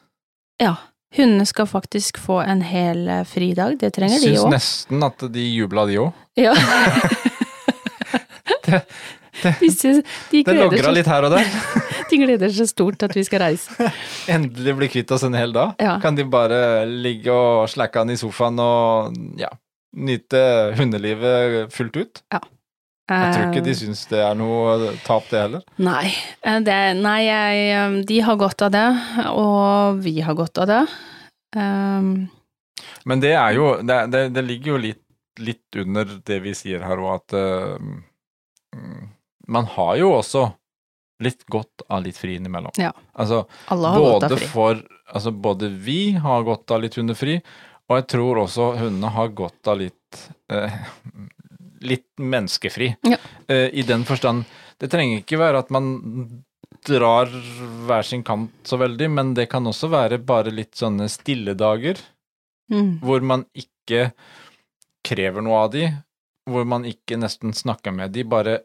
Ja, 0.60 0.76
hundene 1.14 1.46
skal 1.46 1.66
faktisk 1.66 2.16
få 2.18 2.40
en 2.46 2.62
hel 2.62 3.08
eh, 3.08 3.24
fridag, 3.24 3.78
det 3.78 3.92
trenger 3.94 4.18
de 4.20 4.32
Syns 4.34 4.44
òg. 4.44 4.50
nesten 4.52 5.04
at 5.04 5.18
de 5.32 5.44
jubla, 5.54 5.86
de 5.86 5.96
òg. 5.98 6.12
Ja. 6.38 6.54
Det- 8.68 8.84
de, 10.30 10.42
Det 10.42 10.54
logra 10.56 10.90
litt 10.92 11.06
her 11.06 11.22
og 11.28 11.30
der. 11.30 11.46
de 12.10 12.16
gleder 12.18 12.50
seg 12.52 12.66
stort 12.72 13.02
at 13.06 13.14
vi 13.14 13.22
skal 13.24 13.40
reise. 13.44 13.70
Endelig 14.34 14.74
bli 14.80 14.88
kvitt 14.90 15.12
oss 15.14 15.22
en 15.28 15.34
hel 15.38 15.52
dag. 15.54 15.76
Ja. 15.78 15.98
Kan 16.02 16.16
de 16.18 16.24
bare 16.24 16.84
ligge 16.88 17.30
og 17.32 17.68
slacke 17.70 18.00
an 18.02 18.10
i 18.10 18.16
sofaen 18.18 18.58
og 18.60 19.14
ja, 19.38 19.48
nyte 19.96 20.40
hundelivet 20.78 21.72
fullt 21.72 21.96
ut? 21.96 22.22
Ja. 22.32 22.40
Jeg 23.08 23.32
tror 23.32 23.46
ikke 23.48 23.64
de 23.64 23.72
Eh, 23.72 23.78
syns 23.78 24.02
det 24.10 24.18
er 24.20 24.34
noe 24.36 24.90
tap, 25.06 25.24
det 25.30 25.40
heller. 25.40 25.62
Nei, 25.80 26.10
eh, 26.44 26.58
det, 26.60 26.76
nei 27.00 27.22
jeg, 27.24 27.62
eh, 27.72 27.94
de 28.04 28.18
har 28.20 28.36
godt 28.36 28.66
av 28.66 28.74
det, 28.74 28.88
og 29.32 30.02
vi 30.04 30.18
har 30.20 30.36
godt 30.36 30.60
av 30.60 30.66
det. 30.68 30.82
Um, 31.56 32.28
Men 33.08 33.20
det 33.20 33.32
er 33.32 33.54
jo 33.56 33.80
Det, 33.80 33.96
det, 34.12 34.20
det 34.36 34.42
ligger 34.44 34.74
jo 34.74 34.80
litt, 34.82 35.00
litt 35.40 35.78
under 35.80 36.04
det 36.04 36.38
vi 36.44 36.52
sier 36.52 36.84
her 36.84 37.00
òg, 37.00 37.22
at 37.22 37.80
mm, 37.80 38.02
man 39.48 39.64
har 39.64 39.96
jo 39.96 40.12
også 40.18 40.44
litt 41.24 41.46
godt 41.48 41.86
av 41.88 42.04
litt 42.04 42.18
fri 42.18 42.36
innimellom. 42.36 42.74
Ja. 42.76 42.92
Altså, 43.14 43.46
alle 43.72 43.94
har 43.94 44.04
godt 44.04 44.28
av 44.28 44.36
fri. 44.36 44.52
for 44.52 44.84
Altså, 45.08 45.30
både 45.32 45.70
vi 45.72 46.12
har 46.20 46.42
godt 46.44 46.68
av 46.68 46.82
litt 46.82 46.98
hundefri, 47.00 47.38
og 47.88 47.96
jeg 47.96 48.06
tror 48.12 48.42
også 48.44 48.66
hundene 48.78 49.10
har 49.14 49.28
godt 49.36 49.68
av 49.72 49.78
litt 49.80 50.22
eh, 50.52 50.78
Litt 51.80 52.08
menneskefri. 52.18 52.88
Ja. 53.06 53.16
Eh, 53.46 53.68
I 53.78 53.82
den 53.86 54.02
forstand 54.04 54.44
Det 54.82 54.88
trenger 54.90 55.20
ikke 55.20 55.38
være 55.38 55.60
at 55.62 55.68
man 55.70 55.86
drar 56.88 57.30
hver 57.86 58.02
sin 58.06 58.24
kant 58.26 58.50
så 58.66 58.78
veldig, 58.80 59.08
men 59.10 59.30
det 59.34 59.48
kan 59.50 59.66
også 59.66 59.88
være 59.90 60.18
bare 60.22 60.50
litt 60.54 60.74
sånne 60.78 61.08
stilledager 61.10 61.98
Mm. 62.70 62.98
hvor 63.00 63.22
man 63.24 63.46
ikke 63.56 64.10
krever 65.08 65.40
noe 65.40 65.56
av 65.64 65.70
de, 65.72 65.86
hvor 66.44 66.66
man 66.68 66.82
ikke 66.84 67.16
nesten 67.16 67.54
snakker 67.56 67.94
med 67.96 68.12
de, 68.12 68.24
bare 68.28 68.58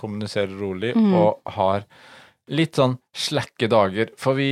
kommuniserer 0.00 0.54
rolig 0.56 0.94
Mm. 0.96 1.12
og 1.14 1.42
har 1.52 1.84
litt 2.48 2.76
sånn 2.80 2.96
slakke 3.12 3.68
dager. 3.68 4.08
For 4.16 4.32
vi 4.38 4.48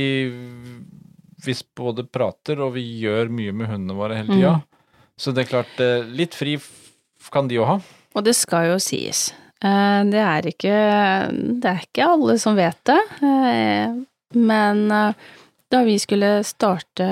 vi 1.45 1.55
både 1.77 2.05
prater 2.07 2.59
og 2.63 2.73
vi 2.75 2.83
gjør 3.03 3.29
mye 3.33 3.53
med 3.55 3.69
hundene 3.71 3.97
våre 3.97 4.17
hele 4.19 4.33
tida. 4.33 4.53
Mm. 4.59 4.65
Så 5.17 5.31
det 5.31 5.45
er 5.45 5.51
klart, 5.51 5.79
eh, 5.79 6.03
litt 6.11 6.35
fri 6.35 6.57
kan 7.31 7.47
de 7.47 7.55
jo 7.59 7.65
ha. 7.65 7.79
Og 8.15 8.23
det 8.25 8.35
skal 8.37 8.69
jo 8.73 8.79
sies. 8.83 9.29
Eh, 9.63 10.01
Det 10.11 10.21
er 10.21 10.49
ikke, 10.51 10.75
det 11.61 11.71
er 11.71 11.85
ikke 11.85 12.09
alle 12.11 12.37
som 12.41 12.57
vet 12.57 12.81
det, 12.85 12.99
eh, 13.23 13.95
men 14.35 14.87
da 15.71 15.83
vi 15.87 15.95
skulle 15.99 16.43
starte 16.43 17.05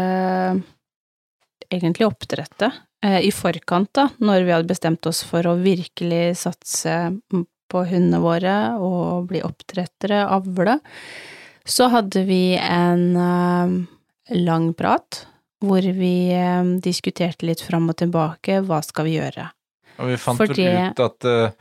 egentlig 1.71 2.05
oppdrettet, 2.07 2.81
i 3.03 3.31
forkant 3.35 3.89
da, 3.91 4.05
når 4.23 4.45
vi 4.45 4.51
hadde 4.53 4.69
bestemt 4.69 5.05
oss 5.09 5.25
for 5.27 5.43
å 5.43 5.57
virkelig 5.59 6.37
satse 6.39 6.93
på 7.67 7.81
hundene 7.89 8.21
våre 8.23 8.53
og 8.79 9.25
bli 9.27 9.41
oppdrettere, 9.43 10.21
avle, 10.31 10.77
så 11.67 11.89
hadde 11.91 12.23
vi 12.29 12.55
en 12.55 13.17
lang 14.31 14.73
prat 14.73 15.25
hvor 15.63 15.81
vi 15.95 16.31
eh, 16.35 16.63
diskuterte 16.83 17.45
litt 17.47 17.61
fram 17.63 17.89
og 17.89 17.95
tilbake, 18.01 18.61
hva 18.67 18.81
skal 18.83 19.05
vi 19.07 19.17
gjøre? 19.17 19.45
Og 19.99 20.09
vi 20.09 20.17
fant 20.19 20.37
Fordi- 20.41 20.65
vel 20.67 20.91
ut 20.91 20.99
at 20.99 21.25
eh, 21.29 21.51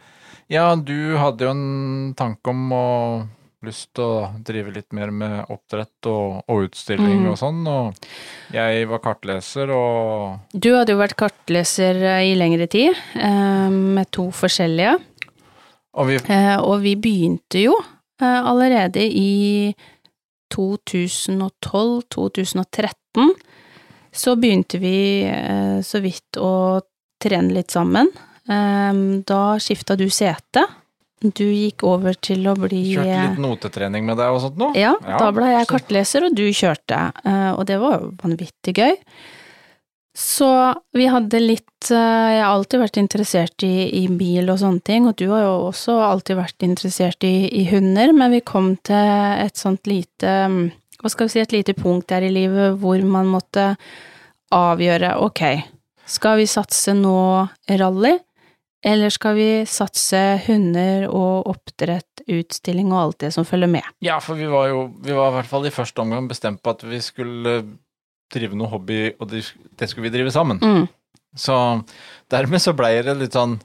ja, 0.51 0.75
du 0.77 1.17
hadde 1.17 1.47
jo 1.47 1.51
en 1.51 2.15
tanke 2.19 2.51
om 2.51 2.73
å 2.75 3.29
lyst 3.63 3.93
til 3.95 4.03
å 4.03 4.43
drive 4.43 4.73
litt 4.75 4.91
mer 4.93 5.13
med 5.15 5.45
oppdrett 5.55 6.09
og, 6.11 6.43
og 6.51 6.65
utstilling 6.67 7.21
Mm. 7.23 7.29
og 7.31 7.37
sånn, 7.39 7.61
og 7.71 7.95
jeg 8.51 8.89
var 8.91 8.99
kartleser 8.99 9.71
og 9.71 10.41
Du 10.51 10.73
hadde 10.75 10.91
jo 10.91 10.99
vært 10.99 11.15
kartleser 11.15 11.95
eh, 12.03 12.33
i 12.33 12.35
lengre 12.35 12.67
tid, 12.67 12.99
med 13.71 14.11
to 14.11 14.31
forskjellige, 14.35 14.99
Og 15.95 16.07
vi 16.09 16.19
og 16.59 16.81
vi 16.83 16.97
begynte 16.97 17.63
jo 17.63 17.77
allerede 18.19 18.99
i 19.03 19.75
2012-2013. 20.53 23.33
Så 24.13 24.35
begynte 24.37 24.77
vi 24.83 25.23
eh, 25.25 25.79
så 25.85 26.01
vidt 26.05 26.37
å 26.41 26.81
trene 27.23 27.53
litt 27.57 27.71
sammen. 27.73 28.09
Eh, 28.49 28.93
Da 29.29 29.43
skifta 29.63 29.97
du 29.97 30.09
sete. 30.13 30.67
Du 31.23 31.45
gikk 31.47 31.85
over 31.87 32.17
til 32.19 32.43
å 32.51 32.57
bli 32.59 32.81
kjørte 32.97 33.21
litt 33.29 33.39
notetrening 33.45 34.03
med 34.09 34.17
deg 34.19 34.27
og 34.35 34.41
sånt 34.43 34.57
noe? 34.59 34.73
Ja, 34.75 34.97
Ja, 35.07 35.21
da 35.23 35.29
ble 35.31 35.47
jeg 35.53 35.69
kartleser, 35.71 36.25
og 36.27 36.35
du 36.35 36.49
kjørte, 36.51 36.99
eh, 37.25 37.53
og 37.55 37.63
det 37.71 37.79
var 37.79 38.03
vanvittig 38.25 38.75
gøy. 38.75 38.97
Så 40.15 40.75
vi 40.93 41.07
hadde 41.09 41.41
litt 41.41 41.89
eh, 41.91 42.31
Jeg 42.37 42.43
har 42.43 42.53
alltid 42.53 42.83
vært 42.83 42.99
interessert 43.01 43.65
i, 43.65 43.89
i 44.03 44.05
bil 44.13 44.51
og 44.53 44.61
sånne 44.61 44.85
ting, 44.85 45.09
og 45.09 45.17
du 45.17 45.31
har 45.31 45.47
jo 45.47 45.55
også 45.71 45.97
alltid 46.05 46.37
vært 46.37 46.67
interessert 46.67 47.25
i, 47.25 47.49
i 47.49 47.65
hunder, 47.71 48.13
men 48.13 48.35
vi 48.37 48.43
kom 48.45 48.75
til 48.85 48.97
et 49.41 49.57
sånt 49.57 49.89
lite 49.89 50.35
mm, 50.53 50.65
Hva 51.01 51.13
skal 51.13 51.29
vi 51.29 51.35
si, 51.35 51.45
et 51.45 51.57
lite 51.57 51.77
punkt 51.79 52.11
der 52.13 52.27
i 52.29 52.33
livet 52.33 52.77
hvor 52.83 53.01
man 53.09 53.31
måtte 53.33 53.73
avgjøre 54.53 55.17
ok, 55.25 55.43
skal 56.05 56.43
vi 56.43 56.47
satse 56.51 56.93
nå 56.93 57.17
rally, 57.81 58.19
eller 58.85 59.13
skal 59.15 59.37
vi 59.39 59.49
satse 59.71 60.21
hunder 60.45 61.07
og 61.09 61.49
oppdrett, 61.55 62.25
utstilling 62.29 62.91
og 62.93 62.99
alt 62.99 63.23
det 63.25 63.31
som 63.35 63.47
følger 63.47 63.71
med? 63.71 63.87
Ja, 64.05 64.19
for 64.23 64.39
vi 64.39 64.51
var 64.51 64.69
jo 64.71 64.85
Vi 65.03 65.15
var 65.15 65.31
i 65.31 65.37
hvert 65.39 65.51
fall 65.51 65.67
i 65.67 65.75
første 65.75 66.05
omgang 66.05 66.29
bestemt 66.31 66.63
på 66.63 66.75
at 66.75 66.85
vi 66.85 67.01
skulle 67.03 67.55
drive 68.33 68.57
noe 68.59 68.71
hobby, 68.73 69.13
og 69.21 69.29
det, 69.31 69.45
det 69.79 69.89
skulle 69.91 70.09
vi 70.09 70.15
drive 70.17 70.31
sammen. 70.35 70.59
Mm. 70.63 70.87
Så 71.37 71.55
dermed 72.33 72.63
så 72.63 72.73
blei 72.77 73.03
det 73.05 73.15
litt 73.17 73.33
sånn 73.37 73.59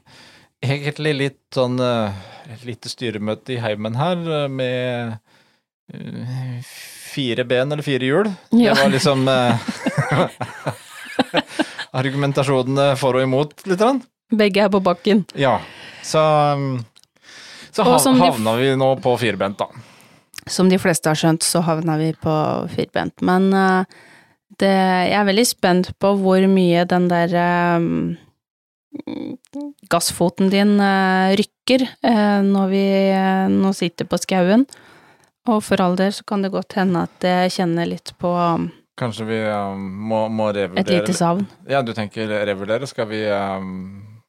Egentlig 0.64 1.12
litt 1.18 1.42
sånn 1.54 1.80
eh, 1.84 2.12
Et 2.54 2.64
lite 2.66 2.90
styremøte 2.90 3.54
i 3.58 3.62
heimen 3.62 3.96
her 4.00 4.18
eh, 4.24 4.48
med 4.48 5.18
eh, 5.92 6.62
fire 6.64 7.44
ben 7.50 7.72
eller 7.74 7.84
fire 7.86 8.06
hjul. 8.08 8.28
Ja. 8.56 8.74
Det 8.74 8.84
var 8.84 8.90
liksom 8.94 9.28
Argumentasjonene 11.98 12.92
for 13.00 13.18
og 13.18 13.24
imot, 13.26 13.54
litt. 13.66 13.82
sånn. 13.82 14.02
Begge 14.38 14.66
er 14.66 14.70
på 14.72 14.82
bakken. 14.84 15.24
Ja. 15.40 15.56
Så, 16.06 16.22
så 17.72 17.84
hav, 17.88 18.08
havna 18.20 18.56
vi 18.60 18.74
nå 18.78 18.90
på 19.02 19.16
firbent, 19.18 19.58
da. 19.64 19.68
Som 20.48 20.70
de 20.70 20.78
fleste 20.80 21.10
har 21.10 21.18
skjønt, 21.20 21.44
så 21.48 21.60
havna 21.66 21.98
vi 22.00 22.12
på 22.22 22.36
firbent. 22.76 23.16
Men 23.26 23.50
eh, 23.56 23.82
det, 24.56 24.72
jeg 24.72 25.18
er 25.20 25.28
veldig 25.28 25.46
spent 25.48 25.92
på 26.00 26.14
hvor 26.22 26.46
mye 26.50 26.86
den 26.88 27.10
der 27.12 27.36
um, 27.84 28.16
gassfoten 29.92 30.52
din 30.54 30.78
uh, 30.80 31.36
rykker 31.38 31.84
uh, 31.84 32.42
når 32.46 32.72
vi 32.72 32.84
uh, 33.12 33.46
nå 33.52 33.74
sitter 33.76 34.08
på 34.08 34.20
skauen. 34.24 34.66
Og 35.48 35.62
for 35.64 35.80
all 35.84 35.96
del 36.00 36.12
så 36.16 36.26
kan 36.28 36.44
det 36.44 36.52
godt 36.56 36.76
hende 36.80 37.06
at 37.08 37.24
jeg 37.24 37.56
kjenner 37.60 37.88
litt 37.88 38.16
på 38.20 38.34
um, 38.34 38.70
Kanskje 38.98 39.28
vi 39.28 39.36
må, 39.78 40.24
må 40.34 40.48
revurdere 40.50 40.82
et 40.82 40.90
lite 40.90 41.14
savn. 41.14 41.44
Ja, 41.70 41.84
du 41.86 41.92
tenker 41.94 42.32
revurdere. 42.50 42.88
Skal 42.90 43.06
vi 43.12 43.20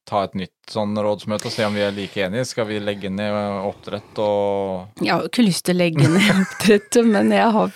ta 0.05 0.27
et 0.27 0.35
nytt 0.37 0.69
sånn 0.69 0.93
rådsmøte 0.93 1.49
og 1.49 1.55
se 1.55 1.65
om 1.65 1.73
vi 1.73 1.87
er 1.87 1.95
like 1.97 2.21
enige? 2.27 2.45
Skal 2.51 2.69
vi 2.69 2.77
legge 2.77 3.09
ned 3.09 3.33
oppdrett 3.65 4.21
og 4.21 5.01
Jeg 5.01 5.15
har 5.15 5.25
jo 5.25 5.31
ikke 5.31 5.47
lyst 5.47 5.65
til 5.71 5.79
å 5.79 5.81
legge 5.81 6.11
ned 6.13 6.29
oppdrettet, 6.35 7.09
men 7.09 7.33
jeg 7.33 7.49
har 7.57 7.73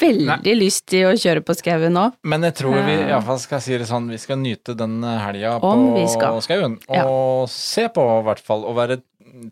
veldig 0.00 0.54
lyst 0.58 0.86
til 0.92 1.06
å 1.08 1.12
kjøre 1.18 1.42
på 1.44 1.54
skauen 1.58 1.92
nå. 1.96 2.06
Men 2.24 2.42
jeg 2.48 2.54
tror 2.60 2.76
vi 2.86 2.92
Eh. 2.98 3.08
iallfall 3.10 3.38
skal 3.42 3.60
si 3.60 3.76
det 3.78 3.86
sånn, 3.88 4.08
vi 4.10 4.18
skal 4.18 4.38
nyte 4.38 4.76
den 4.76 5.02
helga 5.02 5.58
på 5.60 6.40
skauen. 6.44 6.78
Ja. 6.88 7.04
Og 7.06 7.48
se 7.48 7.88
på, 7.88 8.04
i 8.20 8.24
hvert 8.28 8.40
fall. 8.44 8.64
Å 8.64 8.74
være 8.74 9.00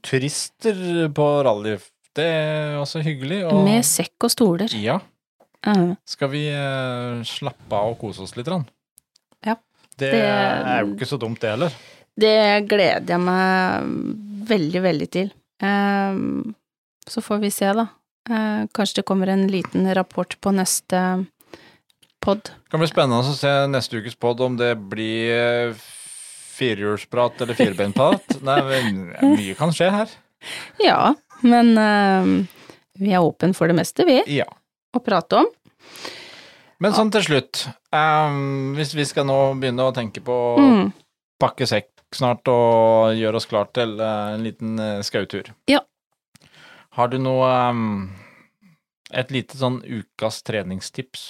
turister 0.02 1.08
på 1.14 1.26
rally. 1.46 1.76
Det 2.16 2.24
er 2.24 2.78
også 2.80 3.02
hyggelig. 3.04 3.42
Og, 3.50 3.64
Med 3.66 3.84
sekk 3.84 4.24
og 4.24 4.30
stoler. 4.32 4.72
Ja. 4.80 5.00
Eh, 5.66 5.94
Skal 6.06 6.28
vi 6.32 6.46
eh, 6.48 7.20
slappe 7.26 7.72
av 7.76 7.90
og 7.92 7.98
kose 8.00 8.22
oss 8.24 8.36
litt? 8.38 8.48
Rann? 8.48 8.64
Ja. 9.44 9.56
Det, 9.98 10.10
Det- 10.12 10.22
er 10.24 10.84
jo 10.84 10.94
ikke 10.94 11.08
så 11.10 11.18
dumt, 11.18 11.40
det 11.40 11.50
heller. 11.50 11.72
Det 12.18 12.68
gleder 12.68 13.06
jeg 13.06 13.20
meg 13.20 13.84
veldig, 14.48 14.80
veldig 14.82 15.10
til. 15.10 15.30
Um, 15.60 16.54
så 17.06 17.20
får 17.20 17.40
vi 17.42 17.50
se, 17.50 17.66
da. 17.76 17.86
Eh, 18.30 18.62
kanskje 18.74 19.00
det 19.00 19.06
kommer 19.06 19.30
en 19.30 19.46
liten 19.50 19.86
rapport 19.94 20.34
på 20.42 20.52
neste 20.54 21.00
pod. 22.20 22.42
Det 22.50 22.70
kan 22.72 22.80
bli 22.82 22.88
spennende 22.90 23.20
å 23.22 23.36
se 23.36 23.52
neste 23.70 24.00
ukes 24.00 24.16
pod 24.18 24.40
om 24.42 24.56
det 24.58 24.72
blir 24.90 25.30
eh, 25.36 25.84
firehjulsprat 26.56 27.40
eller 27.44 27.54
firebeinprat. 27.58 28.38
Nei, 28.48 28.82
mye 29.22 29.54
kan 29.58 29.74
skje 29.76 29.90
her. 29.92 30.12
Ja, 30.82 31.14
men 31.42 31.72
uh, 31.78 32.28
vi 33.00 33.12
er 33.12 33.24
åpne 33.24 33.54
for 33.56 33.68
det 33.70 33.76
meste, 33.78 34.04
vi, 34.08 34.20
Ja. 34.38 34.46
å 34.96 35.00
prate 35.04 35.42
om. 35.42 35.48
Men 36.80 36.92
sånn 36.96 37.10
til 37.12 37.24
slutt, 37.24 37.62
um, 37.94 38.74
hvis 38.76 38.92
vi 38.96 39.04
skal 39.08 39.24
nå 39.28 39.36
begynne 39.60 39.86
å 39.88 39.94
tenke 39.96 40.20
på 40.24 40.36
Mm. 40.60 40.90
pakke 41.40 41.66
sekk 41.68 41.88
snart 42.14 42.48
og 42.52 43.16
gjøre 43.16 43.36
oss 43.40 43.48
klar 43.48 43.68
til 43.74 43.96
uh, 44.00 44.34
en 44.36 44.44
liten 44.44 44.76
uh, 44.80 45.00
skautur. 45.04 45.50
Ja. 45.68 45.80
Har 46.96 47.10
du 47.12 47.18
noe 47.20 47.48
um, 47.70 48.08
Et 49.12 49.30
lite 49.30 49.58
sånn 49.60 49.82
ukas 49.84 50.40
treningstips, 50.42 51.22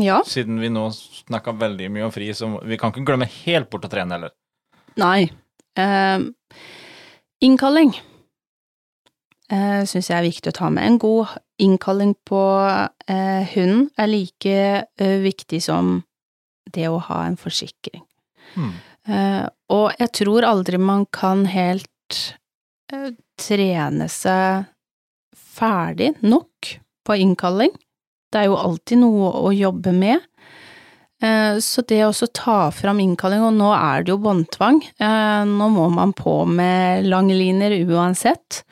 Ja. 0.00 0.20
siden 0.26 0.58
vi 0.62 0.68
nå 0.72 0.88
snakka 0.94 1.52
veldig 1.58 1.90
mye 1.90 2.04
om 2.08 2.12
fri, 2.14 2.28
så 2.34 2.48
vi 2.66 2.78
kan 2.78 2.90
ikke 2.90 3.04
glemme 3.06 3.28
helt 3.44 3.70
bort 3.70 3.84
å 3.86 3.90
trene 3.92 4.16
heller. 4.16 4.32
Nei. 4.98 5.30
Uh, 5.78 6.26
innkalling 7.42 7.92
uh, 9.52 9.82
syns 9.86 10.10
jeg 10.10 10.16
er 10.18 10.26
viktig 10.26 10.50
å 10.50 10.56
ta 10.58 10.70
med. 10.70 10.82
En 10.86 10.98
god 10.98 11.36
innkalling 11.62 12.16
på 12.26 12.42
uh, 12.66 13.42
hunden 13.54 13.86
er 13.96 14.10
like 14.10 14.56
uh, 15.00 15.18
viktig 15.22 15.62
som 15.62 16.00
det 16.74 16.88
å 16.90 16.98
ha 17.06 17.22
en 17.26 17.38
forsikring. 17.38 18.02
Eh, 19.10 19.46
og 19.74 19.86
jeg 19.98 20.10
tror 20.18 20.44
aldri 20.46 20.78
man 20.78 21.06
kan 21.14 21.44
helt 21.50 22.18
eh, 22.92 23.10
trene 23.40 24.08
seg 24.12 24.66
ferdig 25.36 26.14
nok 26.22 26.74
på 27.06 27.16
innkalling. 27.24 27.72
Det 28.30 28.42
er 28.42 28.50
jo 28.50 28.58
alltid 28.60 29.00
noe 29.02 29.30
å 29.40 29.50
jobbe 29.54 29.92
med. 29.96 30.20
Eh, 31.22 31.58
Så 31.60 31.82
det 31.88 32.00
å 32.06 32.12
ta 32.32 32.70
fram 32.70 33.00
innkalling, 33.02 33.42
og 33.44 33.56
nå 33.58 33.72
er 33.74 34.04
det 34.04 34.14
jo 34.14 34.20
båndtvang, 34.22 34.82
eh, 35.00 35.42
nå 35.44 35.68
må 35.68 35.88
man 35.92 36.12
på 36.16 36.46
med 36.46 37.04
langliner 37.04 37.74
uansett, 37.84 38.62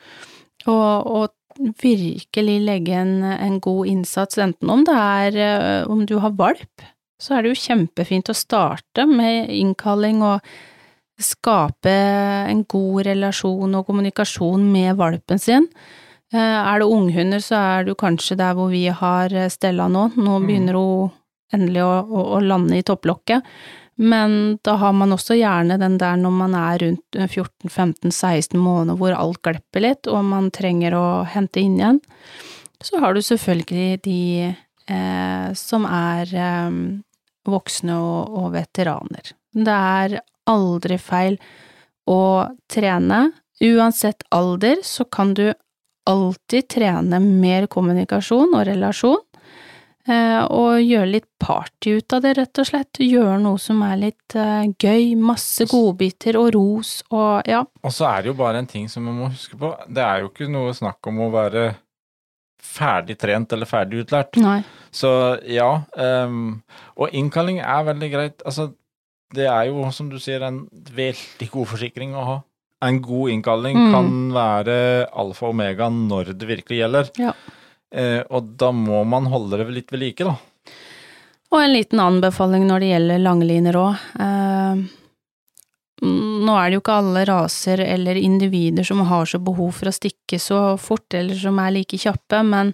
og, 0.65 1.05
og 1.05 1.73
virkelig 1.81 2.57
legge 2.63 2.95
en, 2.95 3.21
en 3.23 3.59
god 3.59 3.87
innsats, 3.91 4.39
enten 4.39 4.69
om 4.71 4.85
det 4.87 4.95
er 4.95 5.37
eh, 5.37 5.91
om 5.91 6.05
du 6.05 6.17
har 6.23 6.31
valp, 6.39 6.87
så 7.19 7.35
er 7.35 7.43
det 7.43 7.51
jo 7.51 7.63
kjempefint 7.67 8.31
å 8.31 8.37
starte 8.37 9.05
med 9.05 9.51
innkalling 9.51 10.23
og 10.23 10.39
skape 11.19 11.91
en 12.49 12.63
god 12.69 13.05
relasjon 13.09 13.75
og 13.75 13.85
kommunikasjon 13.89 14.63
med 14.71 14.95
valpen 14.99 15.39
sin. 15.39 15.67
Eh, 16.33 16.37
Er 16.39 16.79
det 16.79 16.87
unghunder, 16.87 17.39
så 17.43 17.55
er 17.79 17.83
du 17.85 17.95
kanskje 17.95 18.37
der 18.37 18.53
hvor 18.55 18.69
vi 18.71 18.87
har 18.87 19.33
eh, 19.33 19.49
Stella 19.49 19.87
nå. 19.87 20.11
Nå 20.15 20.39
Mm. 20.39 20.47
begynner 20.47 20.73
hun 20.79 21.11
endelig 21.53 21.81
å, 21.83 21.93
å, 22.05 22.25
å 22.37 22.39
lande 22.45 22.77
i 22.77 22.83
topplokket. 22.85 23.43
Men 23.99 24.59
da 24.63 24.77
har 24.79 24.93
man 24.93 25.11
også 25.11 25.35
gjerne 25.35 25.75
den 25.81 25.97
der 25.99 26.15
når 26.15 26.31
man 26.31 26.53
er 26.55 26.77
rundt 26.79 27.17
14-15-16 27.19 28.55
måneder 28.55 28.95
hvor 28.95 29.11
alt 29.17 29.41
glepper 29.43 29.81
litt, 29.83 30.07
og 30.07 30.23
man 30.23 30.49
trenger 30.55 30.93
å 30.95 31.05
hente 31.27 31.59
inn 31.59 31.75
igjen. 31.81 31.99
Så 32.81 33.01
har 33.03 33.13
du 33.13 33.19
selvfølgelig 33.19 34.01
de 34.05 34.55
eh, 34.87 35.49
som 35.53 35.83
er 35.89 36.31
eh, 36.31 36.71
voksne 37.49 37.97
og, 37.99 38.37
og 38.39 38.53
veteraner. 38.55 39.33
Det 39.51 39.75
er 39.75 40.19
aldri 40.49 40.97
feil 41.01 41.39
å 42.09 42.21
trene. 42.71 43.29
Uansett 43.59 44.23
alder 44.33 44.83
så 44.87 45.05
kan 45.05 45.33
du 45.37 45.49
alltid 46.09 46.69
trene 46.71 47.19
mer 47.21 47.67
kommunikasjon 47.71 48.55
og 48.55 48.65
relasjon. 48.69 49.25
Eh, 50.09 50.41
og 50.55 50.79
gjøre 50.81 51.09
litt 51.11 51.27
party 51.41 51.99
ut 51.99 52.13
av 52.15 52.23
det, 52.23 52.31
rett 52.39 52.61
og 52.61 52.65
slett. 52.65 53.01
Gjøre 53.03 53.35
noe 53.43 53.59
som 53.61 53.83
er 53.85 53.99
litt 54.07 54.35
eh, 54.39 54.71
gøy. 54.71 55.13
Masse 55.19 55.67
godbiter 55.69 56.39
og 56.39 56.53
ros 56.55 56.95
og 57.11 57.45
ja. 57.49 57.61
Og 57.83 57.93
så 57.93 58.07
er 58.09 58.23
det 58.23 58.31
jo 58.31 58.39
bare 58.39 58.63
en 58.63 58.69
ting 58.69 58.87
som 58.89 59.05
man 59.05 59.19
må 59.19 59.29
huske 59.29 59.59
på. 59.59 59.73
Det 59.85 60.05
er 60.05 60.23
jo 60.23 60.31
ikke 60.31 60.49
noe 60.49 60.73
snakk 60.77 61.11
om 61.11 61.21
å 61.27 61.29
være 61.35 61.67
ferdig 62.69 63.19
trent 63.19 63.53
eller 63.53 63.69
ferdig 63.69 64.03
utlært. 64.05 64.39
Nei. 64.41 64.61
Så 64.91 65.11
ja. 65.47 65.69
um, 65.95 66.59
og 66.97 67.13
innkalling 67.15 67.61
er 67.61 67.85
veldig 67.87 68.09
greit. 68.11 68.43
Altså, 68.47 68.71
det 69.35 69.45
er 69.47 69.67
jo, 69.69 69.83
som 69.93 70.09
du 70.09 70.17
sier, 70.19 70.41
en 70.47 70.63
veldig 70.71 71.49
god 71.53 71.67
forsikring 71.73 72.15
å 72.17 72.25
ha. 72.25 72.37
En 72.81 73.01
god 73.03 73.29
innkalling 73.33 73.75
Mm. 73.75 73.91
kan 73.91 74.11
være 74.33 74.75
alfa 75.11 75.45
og 75.47 75.53
omega 75.53 75.89
når 75.91 76.33
det 76.37 76.47
virkelig 76.47 76.79
gjelder. 76.79 77.09
Ja. 77.19 77.33
Eh, 77.91 78.21
og 78.29 78.55
da 78.57 78.71
må 78.71 79.03
man 79.05 79.25
holde 79.25 79.57
det 79.57 79.67
litt 79.75 79.91
ved 79.91 79.99
like, 79.99 80.23
da. 80.23 80.37
Og 81.51 81.59
en 81.63 81.73
liten 81.73 81.99
anbefaling 81.99 82.67
når 82.69 82.79
det 82.79 82.89
gjelder 82.93 83.19
langliner 83.25 83.73
òg. 83.73 83.95
Eh, 84.21 84.83
nå 86.01 86.53
er 86.55 86.69
det 86.69 86.77
jo 86.77 86.81
ikke 86.83 86.97
alle 87.01 87.25
raser 87.27 87.81
eller 87.83 88.15
individer 88.15 88.85
som 88.87 89.01
har 89.09 89.25
så 89.27 89.39
behov 89.43 89.73
for 89.75 89.89
å 89.89 89.95
stikke 89.95 90.39
så 90.39 90.77
fort, 90.79 91.11
eller 91.17 91.35
som 91.35 91.59
er 91.59 91.73
like 91.75 91.97
kjappe, 91.99 92.39
men 92.47 92.71